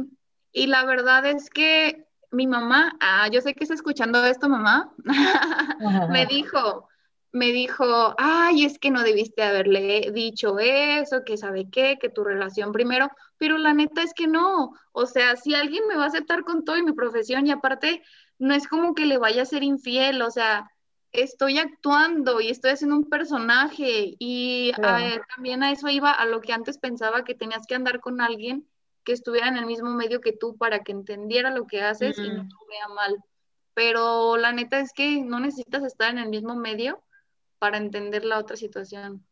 [0.51, 4.91] y la verdad es que mi mamá, ah, yo sé que está escuchando esto, mamá,
[6.09, 6.89] me dijo,
[7.31, 12.23] me dijo, ay, es que no debiste haberle dicho eso, que sabe qué, que tu
[12.23, 16.07] relación primero, pero la neta es que no, o sea, si alguien me va a
[16.07, 18.03] aceptar con todo y mi profesión y aparte,
[18.39, 20.71] no es como que le vaya a ser infiel, o sea,
[21.11, 26.41] estoy actuando y estoy haciendo un personaje y eh, también a eso iba a lo
[26.41, 28.67] que antes pensaba que tenías que andar con alguien
[29.04, 32.30] que estuviera en el mismo medio que tú para que entendiera lo que haces y
[32.30, 33.24] no lo vea mal.
[33.74, 37.04] Pero la neta es que no necesitas estar en el mismo medio
[37.60, 39.26] para entender la otra situación.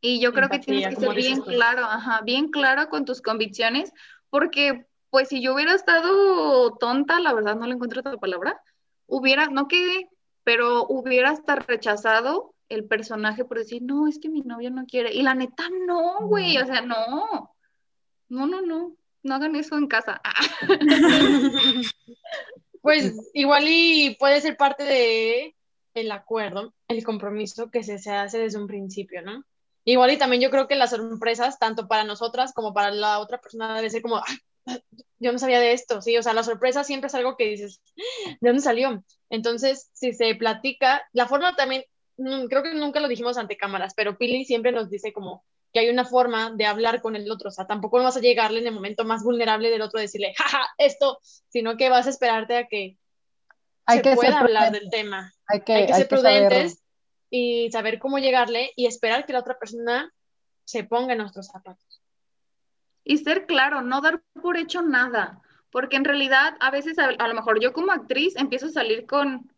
[0.00, 1.44] Y yo creo que tienes que ser bien tú.
[1.44, 3.92] claro, ajá, bien claro con tus convicciones,
[4.30, 8.60] porque pues si yo hubiera estado tonta, la verdad no le encuentro otra palabra,
[9.06, 10.08] hubiera, no quedé,
[10.42, 15.12] pero hubiera hasta rechazado el personaje por decir, no, es que mi novio no quiere.
[15.12, 17.51] Y la neta, no, güey, o sea, no,
[18.32, 20.20] no, no, no, no hagan eso en casa.
[22.80, 25.54] Pues igual y puede ser parte de
[25.94, 29.44] el acuerdo, el compromiso que se, se hace desde un principio, ¿no?
[29.84, 33.40] Igual y también yo creo que las sorpresas, tanto para nosotras como para la otra
[33.40, 34.78] persona, debe ser como, "Ah,
[35.20, 37.80] yo no sabía de esto, sí, o sea, la sorpresa siempre es algo que dices,
[38.40, 39.04] ¿de dónde salió?
[39.30, 41.84] Entonces, si se platica, la forma también,
[42.16, 45.80] mm, creo que nunca lo dijimos ante cámaras, pero Pili siempre nos dice como que
[45.80, 48.60] hay una forma de hablar con el otro, o sea, tampoco no vas a llegarle
[48.60, 51.18] en el momento más vulnerable del otro a decirle, jaja, esto,
[51.48, 52.98] sino que vas a esperarte a que
[53.86, 54.80] Hay se que pueda hablar prudentes.
[54.80, 55.32] del tema.
[55.46, 56.82] Hay que, hay que hay ser que prudentes
[57.30, 60.12] y saber cómo llegarle y esperar que la otra persona
[60.64, 62.02] se ponga en nuestros zapatos.
[63.04, 67.28] y ser claro, no dar por hecho nada, porque en realidad a veces a, a
[67.28, 69.50] lo mejor yo como actriz empiezo a salir con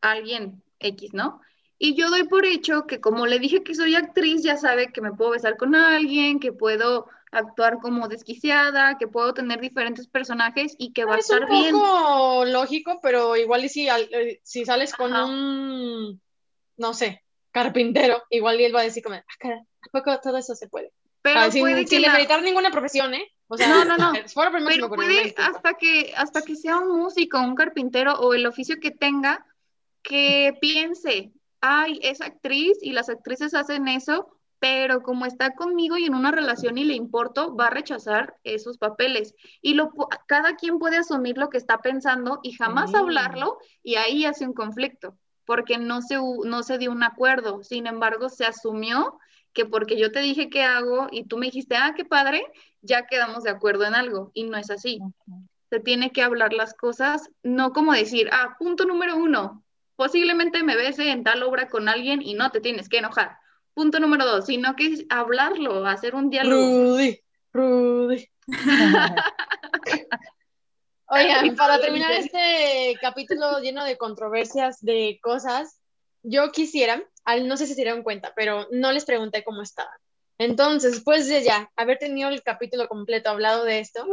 [0.00, 1.40] alguien X, ¿no?
[1.78, 5.00] Y yo doy por hecho que como le dije que soy actriz, ya sabe que
[5.00, 10.76] me puedo besar con alguien, que puedo actuar como desquiciada, que puedo tener diferentes personajes
[10.78, 11.72] y que va a Es un estar bien.
[11.74, 16.20] poco lógico, pero igual y si, eh, si sales con un,
[16.76, 20.36] no sé, carpintero, igual y él va a decir como, ah, cara, ¿a poco todo
[20.38, 20.92] eso se puede?
[21.22, 23.26] Pero Ah, sin, puede sin que la- ninguna profesión, ¿eh?
[23.48, 24.12] O sea, No, no, no.
[24.66, 28.90] Pero puede hasta que, hasta que sea un músico, un carpintero o el oficio que
[28.90, 29.44] tenga,
[30.02, 31.32] que piense,
[31.66, 36.30] ay, es actriz y las actrices hacen eso, pero como está conmigo y en una
[36.30, 39.34] relación y le importo, va a rechazar esos papeles.
[39.62, 39.90] Y lo,
[40.26, 44.52] cada quien puede asumir lo que está pensando y jamás hablarlo y ahí hace un
[44.52, 47.62] conflicto, porque no se, no se dio un acuerdo.
[47.62, 49.18] Sin embargo, se asumió
[49.54, 52.44] que porque yo te dije qué hago y tú me dijiste, ah, qué padre,
[52.82, 55.00] ya quedamos de acuerdo en algo y no es así.
[55.70, 59.63] Se tiene que hablar las cosas, no como decir, ah, punto número uno,
[59.96, 63.36] posiblemente me bese en tal obra con alguien y no te tienes que enojar.
[63.74, 66.62] Punto número dos, sino que es hablarlo, hacer un diálogo.
[66.62, 67.20] Rudy,
[67.52, 68.28] Rudy.
[71.06, 75.78] Oigan, para terminar este capítulo lleno de controversias, de cosas,
[76.22, 79.92] yo quisiera, al- no sé si se dieron cuenta, pero no les pregunté cómo estaban.
[80.38, 84.04] Entonces, después de ya haber tenido el capítulo completo hablado de esto,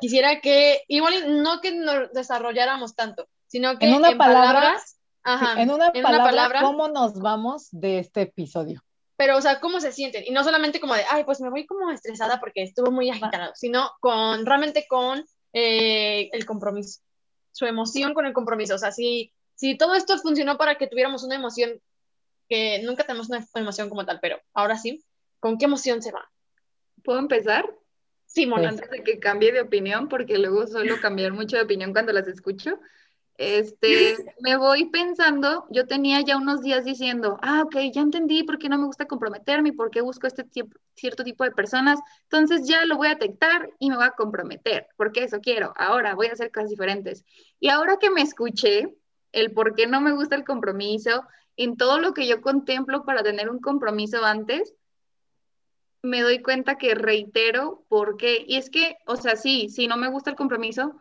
[0.00, 5.60] quisiera que, igual no que nos desarrolláramos tanto, sino que En una palabra, palabras, ajá,
[5.60, 8.82] en una, en una palabra, palabra, ¿cómo nos vamos de este episodio?
[9.22, 10.24] pero, o sea, cómo se sienten.
[10.26, 13.52] Y no solamente como de, ay, pues me voy como estresada porque estuvo muy agitado,
[13.54, 17.00] sino con, realmente con eh, el compromiso,
[17.52, 18.74] su emoción con el compromiso.
[18.74, 21.80] O sea, si, si todo esto funcionó para que tuviéramos una emoción,
[22.48, 25.04] que nunca tenemos una emoción como tal, pero ahora sí,
[25.38, 26.28] ¿con qué emoción se va?
[27.04, 27.72] ¿Puedo empezar?
[28.26, 28.66] Sí, Moni.
[28.66, 32.26] Antes de que cambie de opinión, porque luego suelo cambiar mucho de opinión cuando las
[32.26, 32.80] escucho.
[33.38, 38.58] Este, me voy pensando, yo tenía ya unos días diciendo, ah, ok, ya entendí por
[38.58, 41.98] qué no me gusta comprometerme y por qué busco este tiempo- cierto tipo de personas,
[42.24, 46.14] entonces ya lo voy a detectar y me voy a comprometer, porque eso quiero, ahora
[46.14, 47.24] voy a hacer cosas diferentes.
[47.58, 48.94] Y ahora que me escuché
[49.32, 51.24] el por qué no me gusta el compromiso,
[51.56, 54.74] en todo lo que yo contemplo para tener un compromiso antes,
[56.02, 58.44] me doy cuenta que reitero por qué.
[58.46, 60.96] Y es que, o sea, sí, sí, no me gusta el compromiso,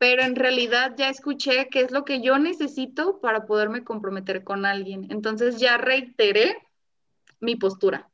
[0.00, 4.64] pero en realidad ya escuché qué es lo que yo necesito para poderme comprometer con
[4.64, 5.06] alguien.
[5.10, 6.56] Entonces ya reiteré
[7.38, 8.08] mi postura.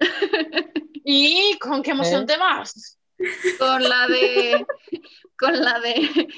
[1.04, 2.26] ¿Y con qué emoción ¿Eh?
[2.26, 2.98] te vas?
[3.60, 4.66] Con la de,
[5.38, 6.28] con la de,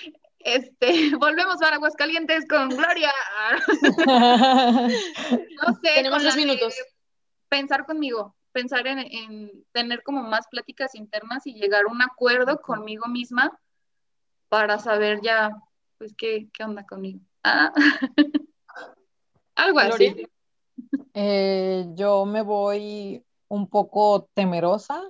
[0.41, 3.15] este, volvemos para Aguascalientes con Gloria.
[5.67, 6.75] No sé, Tenemos dos minutos.
[7.49, 12.61] pensar conmigo, pensar en, en tener como más pláticas internas y llegar a un acuerdo
[12.61, 13.59] conmigo misma
[14.49, 15.51] para saber ya,
[15.99, 17.21] pues, qué, qué onda conmigo.
[17.43, 17.73] Ah.
[19.57, 20.27] Algo así.
[21.15, 25.03] Eh, yo me voy un poco temerosa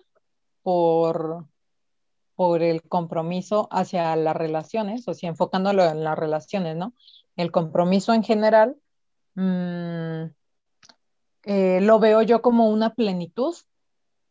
[0.62, 1.46] por,
[2.36, 6.94] por el compromiso hacia las relaciones, o sea, enfocándolo en las relaciones, ¿no?
[7.34, 8.76] El compromiso en general
[9.34, 10.24] mm,
[11.44, 13.54] eh, lo veo yo como una plenitud,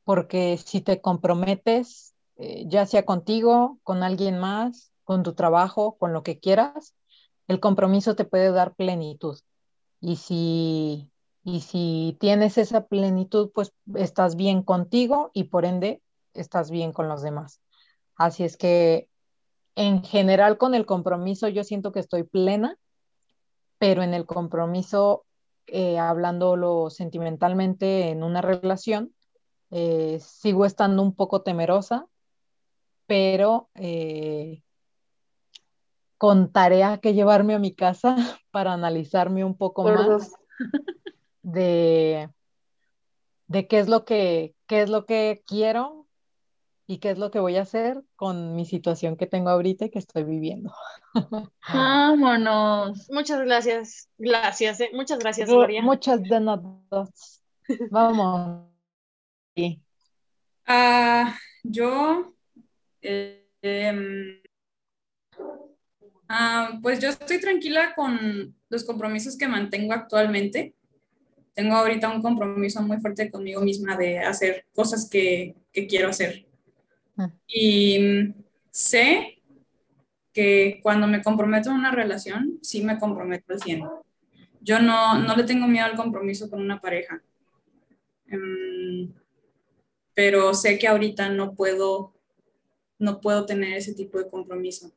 [0.04, 6.12] porque si te comprometes, eh, ya sea contigo, con alguien más, con tu trabajo, con
[6.12, 6.96] lo que quieras,
[7.48, 9.40] el compromiso te puede dar plenitud.
[10.02, 11.10] Y si,
[11.44, 16.02] y si tienes esa plenitud, pues estás bien contigo y por ende
[16.34, 17.62] estás bien con los demás.
[18.16, 19.08] Así es que
[19.76, 22.78] en general con el compromiso yo siento que estoy plena,
[23.78, 25.26] pero en el compromiso,
[25.68, 29.14] eh, hablándolo sentimentalmente en una relación,
[29.72, 32.08] eh, sigo estando un poco temerosa,
[33.06, 34.64] pero eh,
[36.18, 38.16] con tarea que llevarme a mi casa
[38.52, 40.32] para analizarme un poco Por más dos.
[41.42, 42.30] de,
[43.48, 46.08] de qué es lo que, qué es lo que quiero
[46.88, 49.90] y qué es lo que voy a hacer con mi situación que tengo ahorita y
[49.90, 50.72] que estoy viviendo.
[51.74, 53.10] Vámonos.
[53.12, 54.08] Muchas gracias.
[54.18, 54.92] Gracias, eh.
[54.94, 55.82] Muchas gracias, Glo- Gloria.
[55.82, 57.42] Muchas de nosotros.
[57.92, 58.70] Vamos.
[59.56, 59.82] Sí.
[60.68, 62.34] Ah, yo,
[63.02, 64.42] eh, em,
[66.30, 70.74] ah, pues yo estoy tranquila con los compromisos que mantengo actualmente.
[71.54, 76.46] Tengo ahorita un compromiso muy fuerte conmigo misma de hacer cosas que, que quiero hacer.
[77.16, 77.26] Mm.
[77.48, 78.34] Y
[78.72, 79.36] sé
[80.34, 83.84] que cuando me comprometo en una relación, sí me comprometo al 100.
[84.60, 87.24] Yo no, no le tengo miedo al compromiso con una pareja.
[88.28, 89.14] Em,
[90.14, 92.14] pero sé que ahorita no puedo,
[93.00, 94.92] no puedo tener ese tipo de compromiso.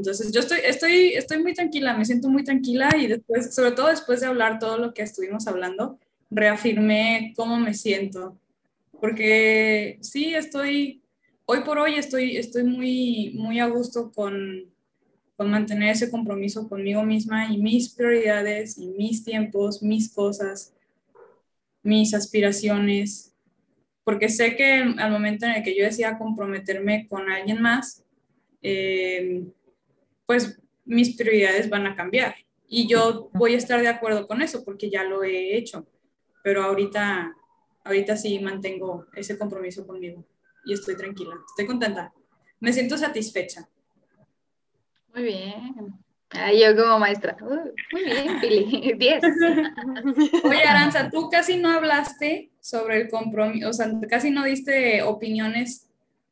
[0.00, 3.88] Entonces, yo estoy, estoy, estoy muy tranquila, me siento muy tranquila y después, sobre todo
[3.88, 5.98] después de hablar todo lo que estuvimos hablando,
[6.30, 8.40] reafirmé cómo me siento.
[8.98, 11.02] Porque sí, estoy,
[11.44, 14.72] hoy por hoy estoy, estoy muy, muy a gusto con,
[15.36, 20.72] con mantener ese compromiso conmigo misma y mis prioridades y mis tiempos, mis cosas,
[21.82, 23.34] mis aspiraciones.
[24.02, 28.02] Porque sé que al momento en el que yo decía comprometerme con alguien más,
[28.62, 29.44] eh,
[30.30, 32.36] pues mis prioridades van a cambiar.
[32.68, 35.88] Y yo voy a estar de acuerdo con eso porque ya lo he hecho.
[36.44, 37.34] Pero ahorita,
[37.82, 40.24] ahorita sí mantengo ese compromiso conmigo
[40.64, 42.12] y estoy tranquila, estoy contenta.
[42.60, 43.68] Me siento satisfecha.
[45.12, 45.98] Muy bien.
[46.32, 47.36] yo como maestra.
[47.40, 48.94] Uh, muy bien, Pili.
[48.98, 49.24] 10.
[50.44, 55.88] Oye, Aranza, tú casi no hablaste sobre el compromiso, o sea, casi no diste opiniones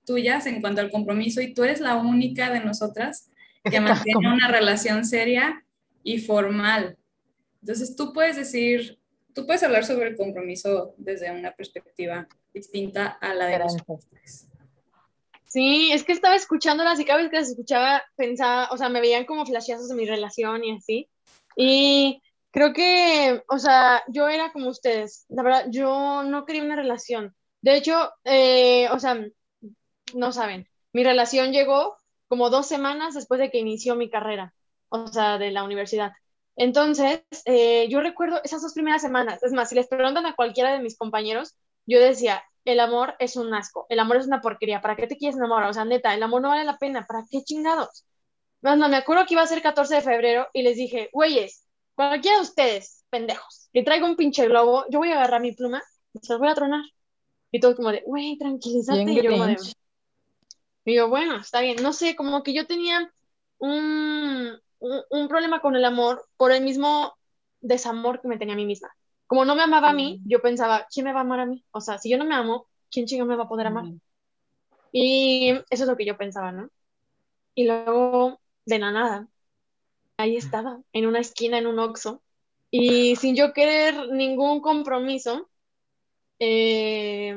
[0.06, 3.28] tuyas en cuanto al compromiso y tú eres la única de nosotras
[3.70, 5.64] que mantiene una relación seria
[6.02, 6.96] y formal.
[7.60, 8.98] Entonces, tú puedes decir,
[9.34, 14.06] tú puedes hablar sobre el compromiso desde una perspectiva distinta a la de nosotros.
[15.46, 19.00] Sí, es que estaba escuchándolas y cada vez que las escuchaba pensaba, o sea, me
[19.00, 21.08] veían como flashazos de mi relación y así.
[21.56, 25.24] Y creo que, o sea, yo era como ustedes.
[25.28, 27.34] La verdad, yo no quería una relación.
[27.62, 29.24] De hecho, eh, o sea,
[30.14, 31.97] no saben, mi relación llegó
[32.28, 34.54] como dos semanas después de que inició mi carrera,
[34.88, 36.12] o sea, de la universidad.
[36.56, 40.72] Entonces, eh, yo recuerdo esas dos primeras semanas, es más, si les preguntan a cualquiera
[40.72, 41.54] de mis compañeros,
[41.86, 45.16] yo decía, el amor es un asco, el amor es una porquería, ¿para qué te
[45.16, 45.70] quieres enamorar?
[45.70, 48.04] O sea, neta, el amor no vale la pena, ¿para qué chingados?
[48.60, 51.64] Bueno, me acuerdo que iba a ser 14 de febrero y les dije, güeyes,
[51.94, 55.82] cualquiera de ustedes, pendejos, que traiga un pinche globo, yo voy a agarrar mi pluma
[56.12, 56.82] y se los voy a tronar.
[57.50, 59.10] Y todos como de, güey, tranquilízate.
[59.10, 59.56] Y yo como de,
[60.92, 61.82] digo, bueno, está bien.
[61.82, 63.12] No sé, como que yo tenía
[63.58, 67.14] un, un, problema con el amor por el mismo
[67.60, 68.90] desamor que me tenía a mí misma.
[69.26, 71.64] Como no me amaba a mí, yo pensaba, ¿quién me va a amar a mí?
[71.72, 73.84] O sea, si yo no me amo, ¿quién chingo me va a poder amar?
[74.92, 76.70] Y eso es lo que yo pensaba, ¿no?
[77.54, 79.28] Y luego, de la nada,
[80.16, 82.22] ahí estaba, en una esquina, en un oxo,
[82.70, 85.48] y sin yo querer ningún compromiso,
[86.38, 87.36] eh,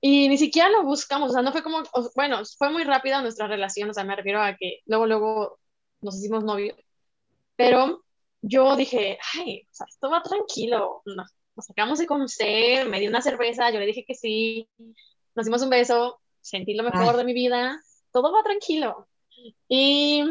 [0.00, 1.82] y ni siquiera lo buscamos, o sea, no fue como,
[2.16, 5.60] bueno, fue muy rápida nuestra relación, o sea, me refiero a que luego, luego
[6.00, 6.78] nos hicimos novios,
[7.56, 8.04] pero
[8.42, 13.10] yo dije, ay, o sea, esto va tranquilo, nos, nos acabamos de conocer, me dio
[13.10, 14.68] una cerveza, yo le dije que sí,
[15.34, 17.80] nos dimos un beso, sentí lo mejor de mi vida,
[18.12, 19.08] todo va tranquilo.
[19.68, 20.24] Y,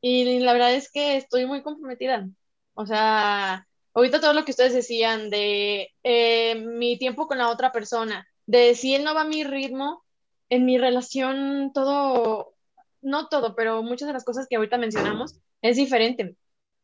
[0.00, 2.28] y la verdad es que estoy muy comprometida,
[2.74, 7.72] o sea, ahorita todo lo que ustedes decían de eh, mi tiempo con la otra
[7.72, 10.02] persona, de si él no va a mi ritmo,
[10.48, 12.54] en mi relación todo,
[13.00, 16.36] no todo, pero muchas de las cosas que ahorita mencionamos es diferente.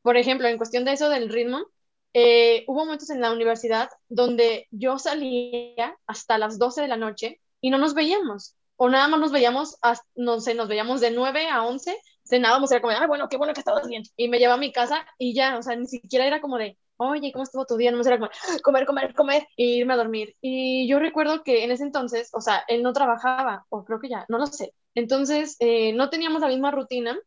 [0.02, 1.66] Por ejemplo, en cuestión de eso del ritmo,
[2.14, 7.40] eh, hubo momentos en la universidad donde yo salía hasta las 12 de la noche
[7.60, 9.76] y no nos veíamos, o nada más nos veíamos,
[10.14, 13.54] no sé, nos veíamos de 9 a 11, cenábamos, era como, ay, bueno, qué bueno
[13.54, 16.26] que estabas bien, y me llevaba a mi casa y ya, o sea, ni siquiera
[16.28, 17.90] era como de, oye, ¿cómo estuvo tu día?
[17.90, 18.30] No me era como,
[18.62, 20.36] comer, comer, comer, y irme a dormir.
[20.40, 24.08] Y yo recuerdo que en ese entonces, o sea, él no trabajaba, o creo que
[24.08, 24.74] ya, no lo sé.
[24.94, 27.18] Entonces, eh, no teníamos la misma rutina.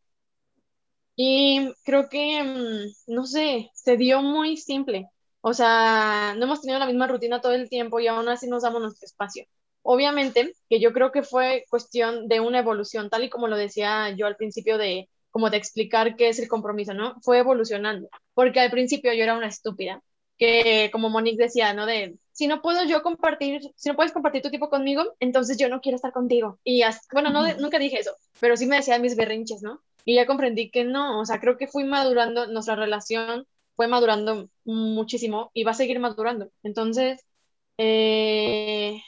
[1.15, 5.07] Y creo que, mm, no sé, se dio muy simple.
[5.41, 8.63] O sea, no hemos tenido la misma rutina todo el tiempo y aún así nos
[8.63, 9.45] damos nuestro espacio.
[9.81, 14.09] Obviamente, que yo creo que fue cuestión de una evolución, tal y como lo decía
[14.11, 17.15] yo al principio de como de explicar qué es el compromiso, ¿no?
[17.21, 20.01] Fue evolucionando, porque al principio yo era una estúpida,
[20.37, 21.85] que como Monique decía, ¿no?
[21.85, 25.69] De, si no puedo yo compartir, si no puedes compartir tu tiempo conmigo, entonces yo
[25.69, 26.59] no quiero estar contigo.
[26.63, 29.81] Y bueno, no, nunca dije eso, pero sí me decían mis berrinches, ¿no?
[30.05, 33.45] Y ya comprendí que no, o sea, creo que fui madurando, nuestra relación
[33.75, 36.49] fue madurando muchísimo y va a seguir madurando.
[36.63, 37.21] Entonces,
[37.77, 39.01] eh,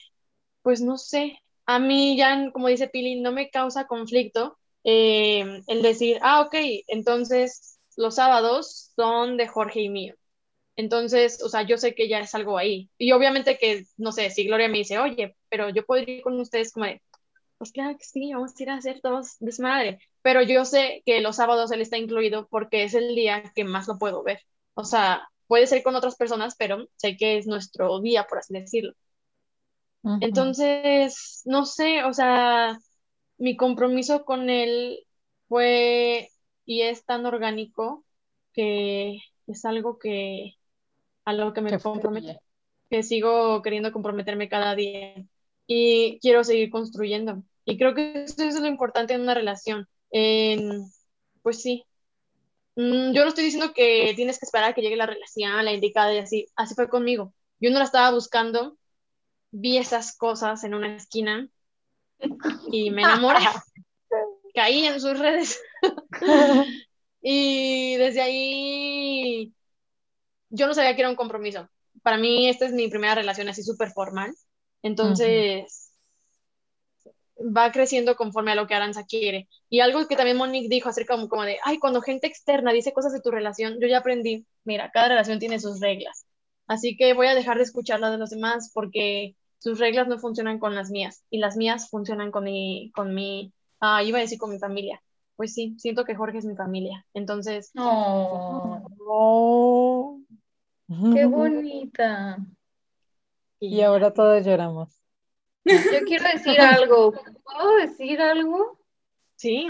[0.61, 5.81] pues no sé, a mí ya, como dice Pili, no me causa conflicto eh, el
[5.81, 6.55] decir, ah, ok,
[6.87, 10.15] entonces los sábados son de Jorge y mío.
[10.75, 12.89] Entonces, o sea, yo sé que ya es algo ahí.
[12.97, 16.39] Y obviamente que, no sé, si Gloria me dice, oye, pero yo puedo ir con
[16.39, 17.01] ustedes como de,
[17.57, 19.99] pues claro que sí, vamos a ir a hacer todos desmadre.
[20.21, 23.87] Pero yo sé que los sábados él está incluido porque es el día que más
[23.87, 24.41] lo puedo ver.
[24.73, 28.53] O sea, puede ser con otras personas, pero sé que es nuestro día, por así
[28.53, 28.93] decirlo.
[30.19, 32.77] Entonces, no sé, o sea,
[33.41, 34.99] mi compromiso con él
[35.47, 36.29] fue
[36.65, 38.05] y es tan orgánico
[38.53, 40.57] que es algo que
[41.25, 42.39] a lo que me comprometo.
[42.89, 45.15] que sigo queriendo comprometerme cada día
[45.65, 47.43] y quiero seguir construyendo.
[47.65, 49.87] Y creo que eso es lo importante en una relación.
[50.11, 50.83] En,
[51.41, 51.83] pues sí.
[52.75, 55.73] Mm, Yo no estoy diciendo que tienes que esperar a que llegue la relación, la
[55.73, 56.47] indicada y así.
[56.55, 57.33] Así fue conmigo.
[57.59, 58.77] Yo no la estaba buscando,
[59.51, 61.49] vi esas cosas en una esquina
[62.71, 63.39] y me enamoré.
[64.53, 65.61] Caí en sus redes.
[67.21, 69.53] Y desde ahí
[70.49, 71.69] yo no sabía que era un compromiso.
[72.01, 74.33] Para mí esta es mi primera relación así súper formal.
[74.81, 75.91] Entonces
[77.41, 79.47] va creciendo conforme a lo que Aranza quiere.
[79.69, 82.93] Y algo que también Monique dijo acerca como, como de, ay, cuando gente externa dice
[82.93, 86.25] cosas de tu relación, yo ya aprendí, mira, cada relación tiene sus reglas.
[86.67, 90.17] Así que voy a dejar de escuchar las de los demás porque sus reglas no
[90.17, 94.21] funcionan con las mías y las mías funcionan con mi, con mi, ah, iba a
[94.21, 95.01] decir con mi familia.
[95.35, 97.05] Pues sí, siento que Jorge es mi familia.
[97.13, 100.19] Entonces, Oh, Oh.
[101.13, 102.39] qué bonita.
[103.59, 104.99] Y ahora todos lloramos.
[105.63, 107.11] Yo quiero decir algo.
[107.11, 108.79] ¿Puedo decir algo?
[109.35, 109.67] sí,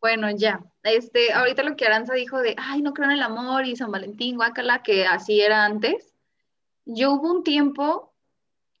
[0.00, 0.64] Bueno, ya.
[0.84, 3.90] Este, ahorita lo que Aranza dijo de, ay, no creo en el amor y San
[3.90, 6.14] Valentín, guácala, que así era antes.
[6.84, 8.11] Yo hubo un tiempo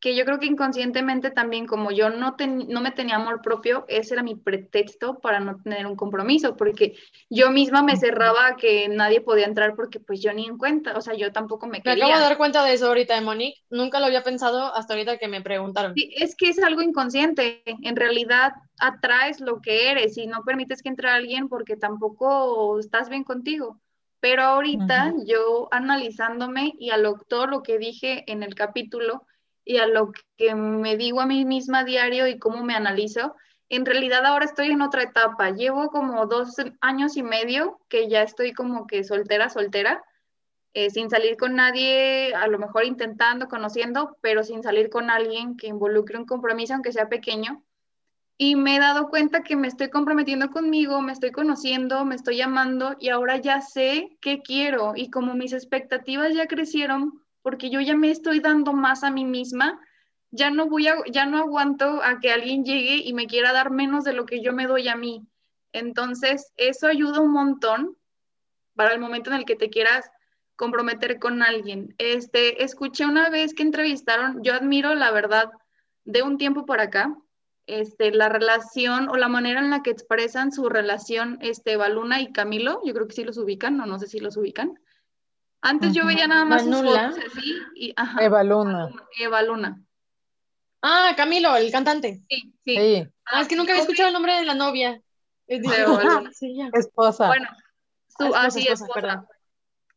[0.02, 3.86] que yo creo que inconscientemente también, como yo no, ten- no me tenía amor propio,
[3.88, 6.96] ese era mi pretexto para no tener un compromiso, porque
[7.30, 10.98] yo misma me cerraba a que nadie podía entrar porque pues yo ni en cuenta,
[10.98, 12.22] o sea, yo tampoco me me acabo de quería.
[12.22, 13.60] dar cuenta de eso ahorita de Monique.
[13.70, 15.94] Nunca lo había pensado hasta ahorita que me preguntaron.
[15.94, 17.62] Sí, es que es algo inconsciente.
[17.66, 23.08] En realidad atraes lo que eres y no permites que entre alguien porque tampoco estás
[23.10, 23.80] bien contigo.
[24.20, 29.26] Pero ahorita yo analizándome y a lo, todo lo que dije en el capítulo
[29.64, 33.36] y a lo que me digo a mí misma a diario y cómo me analizo,
[33.68, 35.50] en realidad ahora estoy en otra etapa.
[35.50, 40.02] Llevo como dos años y medio que ya estoy como que soltera, soltera
[40.74, 45.56] eh, sin salir con nadie, a lo mejor intentando, conociendo, pero sin salir con alguien
[45.56, 47.62] que involucre un compromiso, aunque sea pequeño.
[48.38, 52.40] Y me he dado cuenta que me estoy comprometiendo conmigo, me estoy conociendo, me estoy
[52.40, 54.94] amando y ahora ya sé qué quiero.
[54.96, 59.24] Y como mis expectativas ya crecieron, porque yo ya me estoy dando más a mí
[59.24, 59.80] misma,
[60.30, 63.70] ya no voy a, ya no aguanto a que alguien llegue y me quiera dar
[63.70, 65.26] menos de lo que yo me doy a mí.
[65.72, 67.96] Entonces, eso ayuda un montón
[68.74, 70.10] para el momento en el que te quieras
[70.56, 71.94] comprometer con alguien.
[71.98, 75.50] Este, escuché una vez que entrevistaron, yo admiro la verdad
[76.04, 77.16] de un tiempo para acá,
[77.66, 82.32] este, la relación o la manera en la que expresan su relación, este, Baluna y
[82.32, 84.78] Camilo, yo creo que sí los ubican, o no sé si los ubican.
[85.62, 87.10] Antes yo veía nada más sus Manula.
[87.12, 88.90] fotos así, y, ajá, Eva Luna.
[89.18, 89.80] Eva Luna.
[90.82, 92.20] Ah, Camilo, el cantante.
[92.28, 92.76] Sí, sí.
[92.76, 95.00] Sí, Ah, es que nunca había escuchado el nombre de la novia.
[95.46, 96.30] Es De Eva Luna.
[96.34, 96.68] Sí, ya.
[96.72, 97.28] esposa.
[97.28, 97.48] Bueno,
[98.08, 98.92] su, Ah, esposa, ah, sí, esposa, esposa.
[99.00, 99.26] perdón.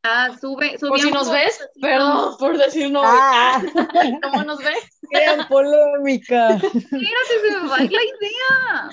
[0.07, 3.09] Ah, sube, Por si nos fotos ves, así perdón por decir novia.
[3.11, 3.61] Ah,
[4.21, 4.77] ¿Cómo nos ves?
[5.09, 6.57] gran polémica.
[6.57, 8.89] Espérate, se me va a ir la idea.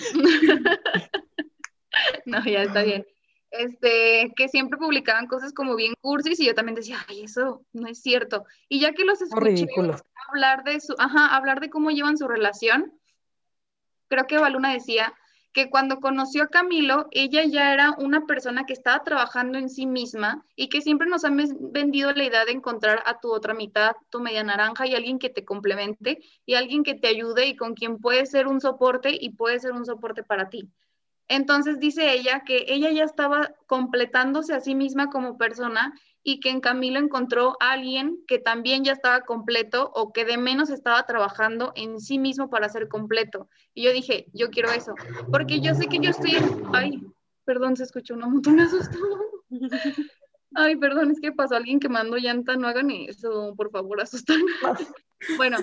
[2.24, 3.04] No, ya está bien.
[3.52, 7.86] Este, que siempre publicaban cosas como bien cursis y yo también decía, ay, eso no
[7.86, 8.46] es cierto.
[8.68, 9.66] Y ya que los escuché
[10.30, 12.98] hablar de su, ajá, hablar de cómo llevan su relación,
[14.08, 15.12] creo que Baluna decía
[15.52, 19.86] que cuando conoció a Camilo, ella ya era una persona que estaba trabajando en sí
[19.86, 21.36] misma y que siempre nos han
[21.72, 25.28] vendido la idea de encontrar a tu otra mitad, tu media naranja y alguien que
[25.28, 29.30] te complemente y alguien que te ayude y con quien puede ser un soporte y
[29.30, 30.70] puede ser un soporte para ti.
[31.28, 36.50] Entonces dice ella que ella ya estaba completándose a sí misma como persona y que
[36.50, 41.04] en Camilo encontró a alguien que también ya estaba completo o que de menos estaba
[41.04, 43.48] trabajando en sí mismo para ser completo.
[43.74, 44.94] Y yo dije, yo quiero eso,
[45.30, 46.62] porque yo sé que yo estoy en...
[46.72, 47.02] Ay,
[47.44, 48.98] perdón, se escuchó una moto, me asustó.
[50.54, 54.40] Ay, perdón, es que pasó alguien que mandó llanta, no hagan eso, por favor, asustan.
[55.36, 55.56] Bueno,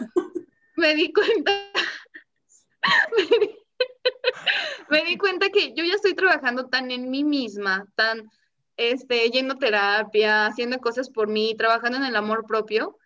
[0.77, 1.51] me di cuenta,
[3.17, 3.58] me di,
[4.89, 8.29] me di cuenta que yo ya estoy trabajando tan en mí misma, tan
[8.77, 12.97] este, yendo a terapia, haciendo cosas por mí, trabajando en el amor propio,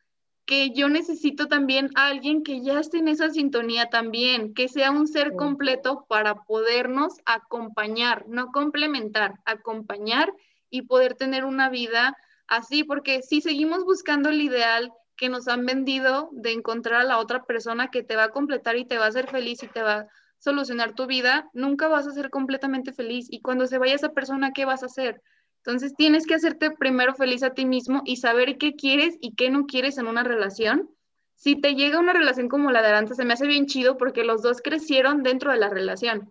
[0.45, 4.91] que yo necesito también a alguien que ya esté en esa sintonía también, que sea
[4.91, 10.33] un ser completo para podernos acompañar, no complementar, acompañar
[10.69, 12.17] y poder tener una vida
[12.47, 17.19] así, porque si seguimos buscando el ideal que nos han vendido de encontrar a la
[17.19, 19.81] otra persona que te va a completar y te va a hacer feliz y te
[19.81, 20.07] va
[20.43, 23.27] solucionar tu vida, nunca vas a ser completamente feliz.
[23.29, 25.21] Y cuando se vaya esa persona, ¿qué vas a hacer?
[25.57, 29.49] Entonces tienes que hacerte primero feliz a ti mismo y saber qué quieres y qué
[29.49, 30.89] no quieres en una relación.
[31.35, 34.25] Si te llega una relación como la de Aranza, se me hace bien chido porque
[34.25, 36.29] los dos crecieron dentro de la relación.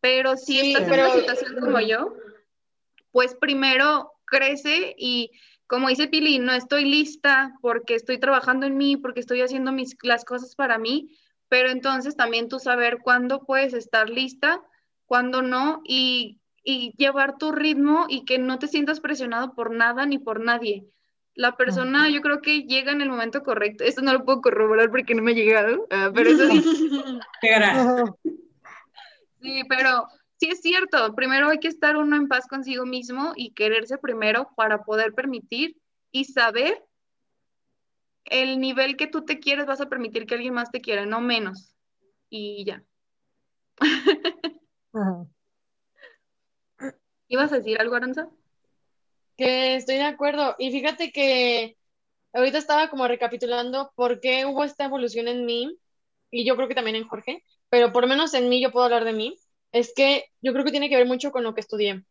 [0.00, 2.14] Pero si Sí, estás en una situación como yo,
[3.10, 5.32] pues primero crece y
[5.66, 9.96] como dice Pili, no estoy lista porque estoy trabajando en mí, porque estoy haciendo mis,
[10.02, 11.16] las cosas para mí,
[11.50, 14.62] pero entonces también tú saber cuándo puedes estar lista,
[15.04, 20.06] cuándo no, y, y llevar tu ritmo y que no te sientas presionado por nada
[20.06, 20.86] ni por nadie.
[21.34, 23.82] La persona yo creo que llega en el momento correcto.
[23.82, 26.62] Esto no lo puedo corroborar porque no me ha llegado, ah, pero eso sí.
[29.42, 30.06] Sí, pero
[30.36, 31.14] sí es cierto.
[31.14, 35.76] Primero hay que estar uno en paz consigo mismo y quererse primero para poder permitir
[36.12, 36.84] y saber
[38.24, 41.20] el nivel que tú te quieres, vas a permitir que alguien más te quiera, no
[41.20, 41.74] menos.
[42.28, 42.84] Y ya.
[44.92, 45.26] Ajá.
[47.28, 48.28] ¿Ibas a decir algo, Aranza?
[49.36, 50.56] Que estoy de acuerdo.
[50.58, 51.76] Y fíjate que
[52.32, 55.78] ahorita estaba como recapitulando por qué hubo esta evolución en mí,
[56.30, 58.84] y yo creo que también en Jorge, pero por lo menos en mí yo puedo
[58.84, 59.36] hablar de mí,
[59.72, 62.04] es que yo creo que tiene que ver mucho con lo que estudié.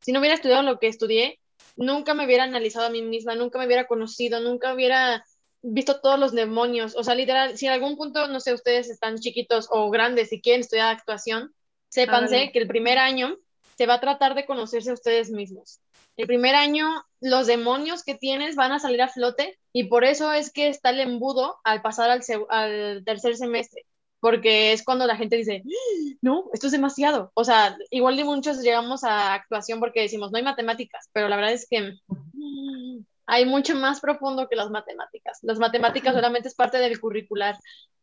[0.00, 1.39] Si no hubiera estudiado lo que estudié,
[1.76, 5.24] nunca me hubiera analizado a mí misma, nunca me hubiera conocido, nunca hubiera
[5.62, 6.96] visto todos los demonios.
[6.96, 10.40] O sea, literal, si en algún punto, no sé, ustedes están chiquitos o grandes y
[10.40, 11.54] quieren estudiar actuación,
[11.88, 13.36] sépanse que el primer año
[13.76, 15.80] se va a tratar de conocerse a ustedes mismos.
[16.16, 16.86] El primer año,
[17.20, 20.90] los demonios que tienes van a salir a flote y por eso es que está
[20.90, 22.20] el embudo al pasar al,
[22.50, 23.86] al tercer semestre,
[24.20, 26.14] porque es cuando la gente dice, "¡Ah!
[26.22, 27.32] no, esto es demasiado.
[27.34, 31.36] O sea, igual de muchos llegamos a actuación porque decimos, no hay matemáticas, pero la
[31.36, 31.94] verdad es que
[32.32, 35.38] mm, hay mucho más profundo que las matemáticas.
[35.42, 37.56] Las matemáticas solamente es parte del curricular,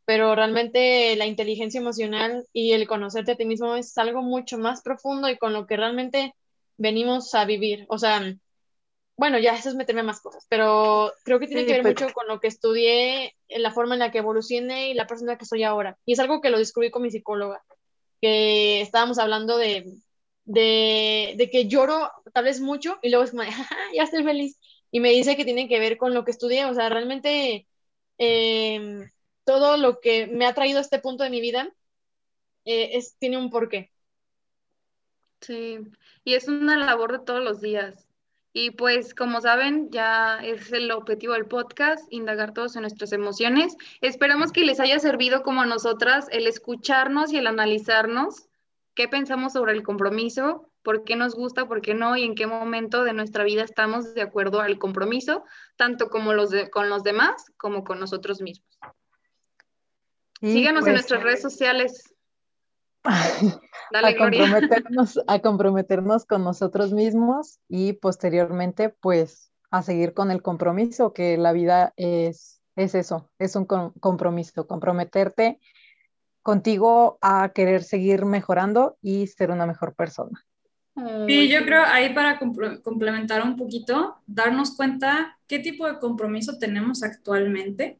[0.06, 4.82] pero realmente la inteligencia emocional y el conocerte a ti mismo es algo mucho más
[4.82, 6.34] profundo y con lo que realmente
[6.78, 7.86] venimos a vivir.
[7.90, 8.22] O sea,
[9.18, 12.06] bueno, ya eso es meterme más cosas, pero creo que tiene Sí, que ver pero-
[12.06, 15.38] mucho con lo que estudié, en la forma en la que evolucioné y la persona
[15.38, 15.98] que soy ahora.
[16.06, 17.64] Y es algo que lo descubrí con mi psicóloga,
[18.22, 19.86] que estábamos hablando de,
[20.46, 24.24] de, de que lloro tal vez mucho y luego es como, de, "Jaja, ya estoy
[24.24, 24.58] feliz.
[24.92, 27.68] Y me dice que tiene que ver con lo que estudié, o sea, realmente
[28.20, 29.10] eh,
[29.46, 31.70] todo lo que me ha traído a este punto de mi vida
[32.66, 33.92] eh, es, tiene un porqué.
[35.42, 35.80] Sí,
[36.24, 38.07] y es una labor de todos los días.
[38.60, 43.78] Y pues, como saben, ya es el objetivo del podcast, indagar todos en nuestras emociones.
[44.02, 48.48] Esperamos que les haya servido como a nosotras el escucharnos y el analizarnos
[48.96, 52.48] qué pensamos sobre el compromiso, por qué nos gusta, por qué no y en qué
[52.48, 55.44] momento de nuestra vida estamos de acuerdo al compromiso,
[55.76, 58.80] tanto como los de- con los demás como con nosotros mismos.
[60.42, 62.16] Y Síganos en pues, nuestras redes sociales.
[63.92, 70.42] Dale, a comprometernos, a comprometernos con nosotros mismos y posteriormente, pues, a seguir con el
[70.42, 75.60] compromiso, que la vida es, es eso, es un com- compromiso, comprometerte
[76.44, 80.46] contigo a querer seguir mejorando y ser una mejor persona.
[81.28, 87.04] Sí, yo creo ahí para complementar un poquito, darnos cuenta qué tipo de compromiso tenemos
[87.04, 88.00] actualmente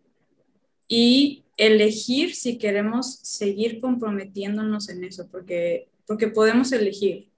[0.88, 7.30] y elegir si queremos seguir comprometiéndonos en eso, porque, porque podemos elegir.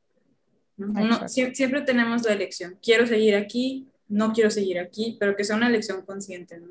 [0.78, 0.88] ¿no?
[0.88, 1.28] Uno- Exacto.
[1.28, 5.56] sie- siempre tenemos la elección, quiero seguir aquí, no quiero seguir aquí, pero que sea
[5.56, 6.68] una elección consciente, ¿no?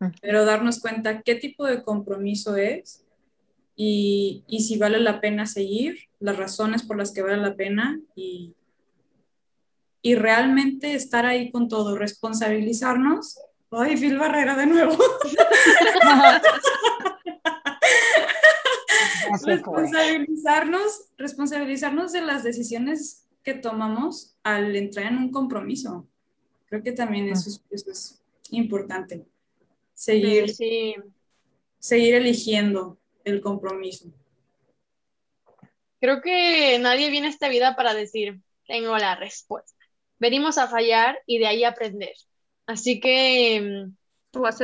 [0.00, 0.12] Ujú.
[0.20, 3.04] Pero darnos cuenta qué tipo de compromiso es
[3.76, 8.00] y, y si vale la pena seguir, las razones por las que vale la pena
[8.14, 8.54] y,
[10.02, 13.38] y realmente estar ahí con todo, responsabilizarnos.
[13.70, 14.96] Ay, Phil Barrera de nuevo.
[19.44, 26.06] Responsabilizarnos, responsabilizarnos de las decisiones que tomamos al entrar en un compromiso.
[26.66, 29.26] Creo que también eso es, eso es importante.
[29.94, 30.94] Seguir, Sí,
[31.78, 34.06] seguir eligiendo el compromiso.
[36.00, 39.72] creo que nadie viene a esta vida para decir, tengo la respuesta.
[40.18, 42.14] Venimos a fallar y de ahí aprender.
[42.66, 43.86] Así que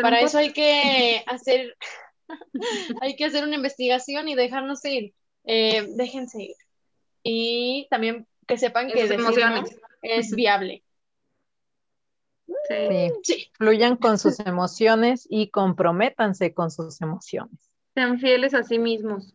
[0.02, 1.76] para eso hay que hacer,
[3.00, 5.14] hay que hacer una investigación y dejarnos ir.
[5.44, 6.56] Eh, déjense ir.
[7.22, 9.30] Y también que sepan que decir no
[10.02, 10.82] es viable.
[12.68, 12.74] Sí.
[12.88, 17.70] Sí, Sí, fluyan con sus emociones y comprométanse con sus emociones.
[17.94, 19.34] Sean fieles a sí mismos.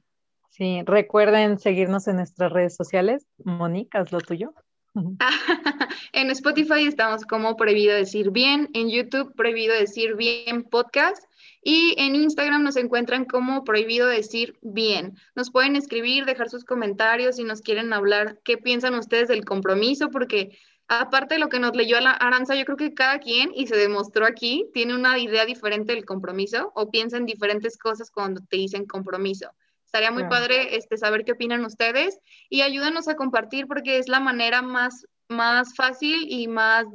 [0.49, 3.27] Sí, recuerden seguirnos en nuestras redes sociales.
[3.43, 4.53] Mónica, es lo tuyo.
[6.13, 11.24] en Spotify estamos como Prohibido Decir Bien, en YouTube Prohibido Decir Bien Podcast
[11.67, 15.17] y en Instagram nos encuentran como Prohibido Decir Bien.
[15.33, 20.11] Nos pueden escribir, dejar sus comentarios si nos quieren hablar qué piensan ustedes del compromiso,
[20.11, 20.55] porque
[20.87, 23.75] aparte de lo que nos leyó la Aranza, yo creo que cada quien, y se
[23.75, 28.57] demostró aquí, tiene una idea diferente del compromiso o piensa en diferentes cosas cuando te
[28.57, 29.49] dicen compromiso.
[29.85, 30.35] Estaría muy Claro.
[30.35, 35.07] padre este, saber qué opinan ustedes y ayúdanos a compartir porque es la manera más
[35.27, 36.85] más fácil y más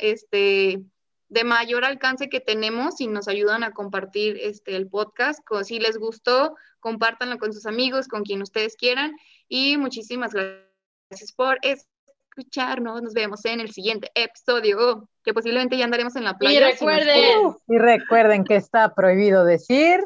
[0.00, 0.80] este,
[1.28, 5.40] de mayor alcance que tenemos si nos ayudan a compartir este, el podcast.
[5.64, 9.12] Si les gustó, compártanlo con sus amigos, con quien ustedes quieran.
[9.48, 13.02] Y muchísimas gracias por escucharnos.
[13.02, 16.58] Nos vemos en el siguiente episodio, que posiblemente ya andaremos en la Y playa.
[16.58, 17.54] si nos recuerden.
[17.68, 20.00] Y recuerden que está prohibido decir.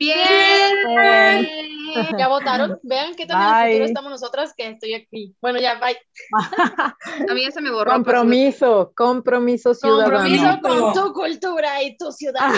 [0.00, 1.68] Bien.
[2.18, 2.80] ¿ya votaron?
[2.82, 5.36] Vean qué tan en el futuro estamos nosotras que estoy aquí.
[5.42, 5.98] Bueno, ya, bye.
[7.30, 7.90] A mí ya se me borró.
[7.90, 10.10] pues, Compromiso, compromiso ciudadano.
[10.18, 12.54] Compromiso con tu cultura y tu ciudad.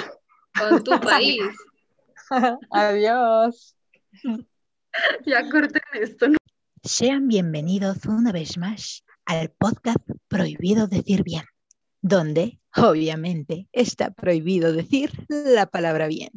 [0.56, 1.42] con tu país.
[2.70, 3.76] Adiós.
[5.26, 6.26] Ya corten esto.
[6.84, 9.98] Sean bienvenidos una vez más al podcast
[10.28, 11.44] Prohibido Decir Bien,
[12.02, 16.30] donde obviamente está prohibido decir la palabra bien.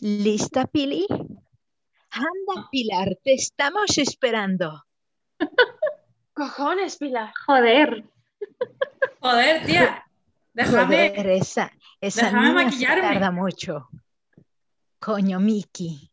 [0.00, 1.06] ¿Lista, Pili?
[1.08, 4.84] Anda, Pilar, te estamos esperando.
[6.32, 7.32] Cojones, Pilar.
[7.46, 8.04] Joder.
[9.20, 10.04] Joder, tía.
[10.52, 11.08] Déjame.
[11.10, 13.02] Joder, esa, esa déjame niña se maquillarme.
[13.02, 13.88] tarda mucho.
[15.00, 16.10] Coño, Miki.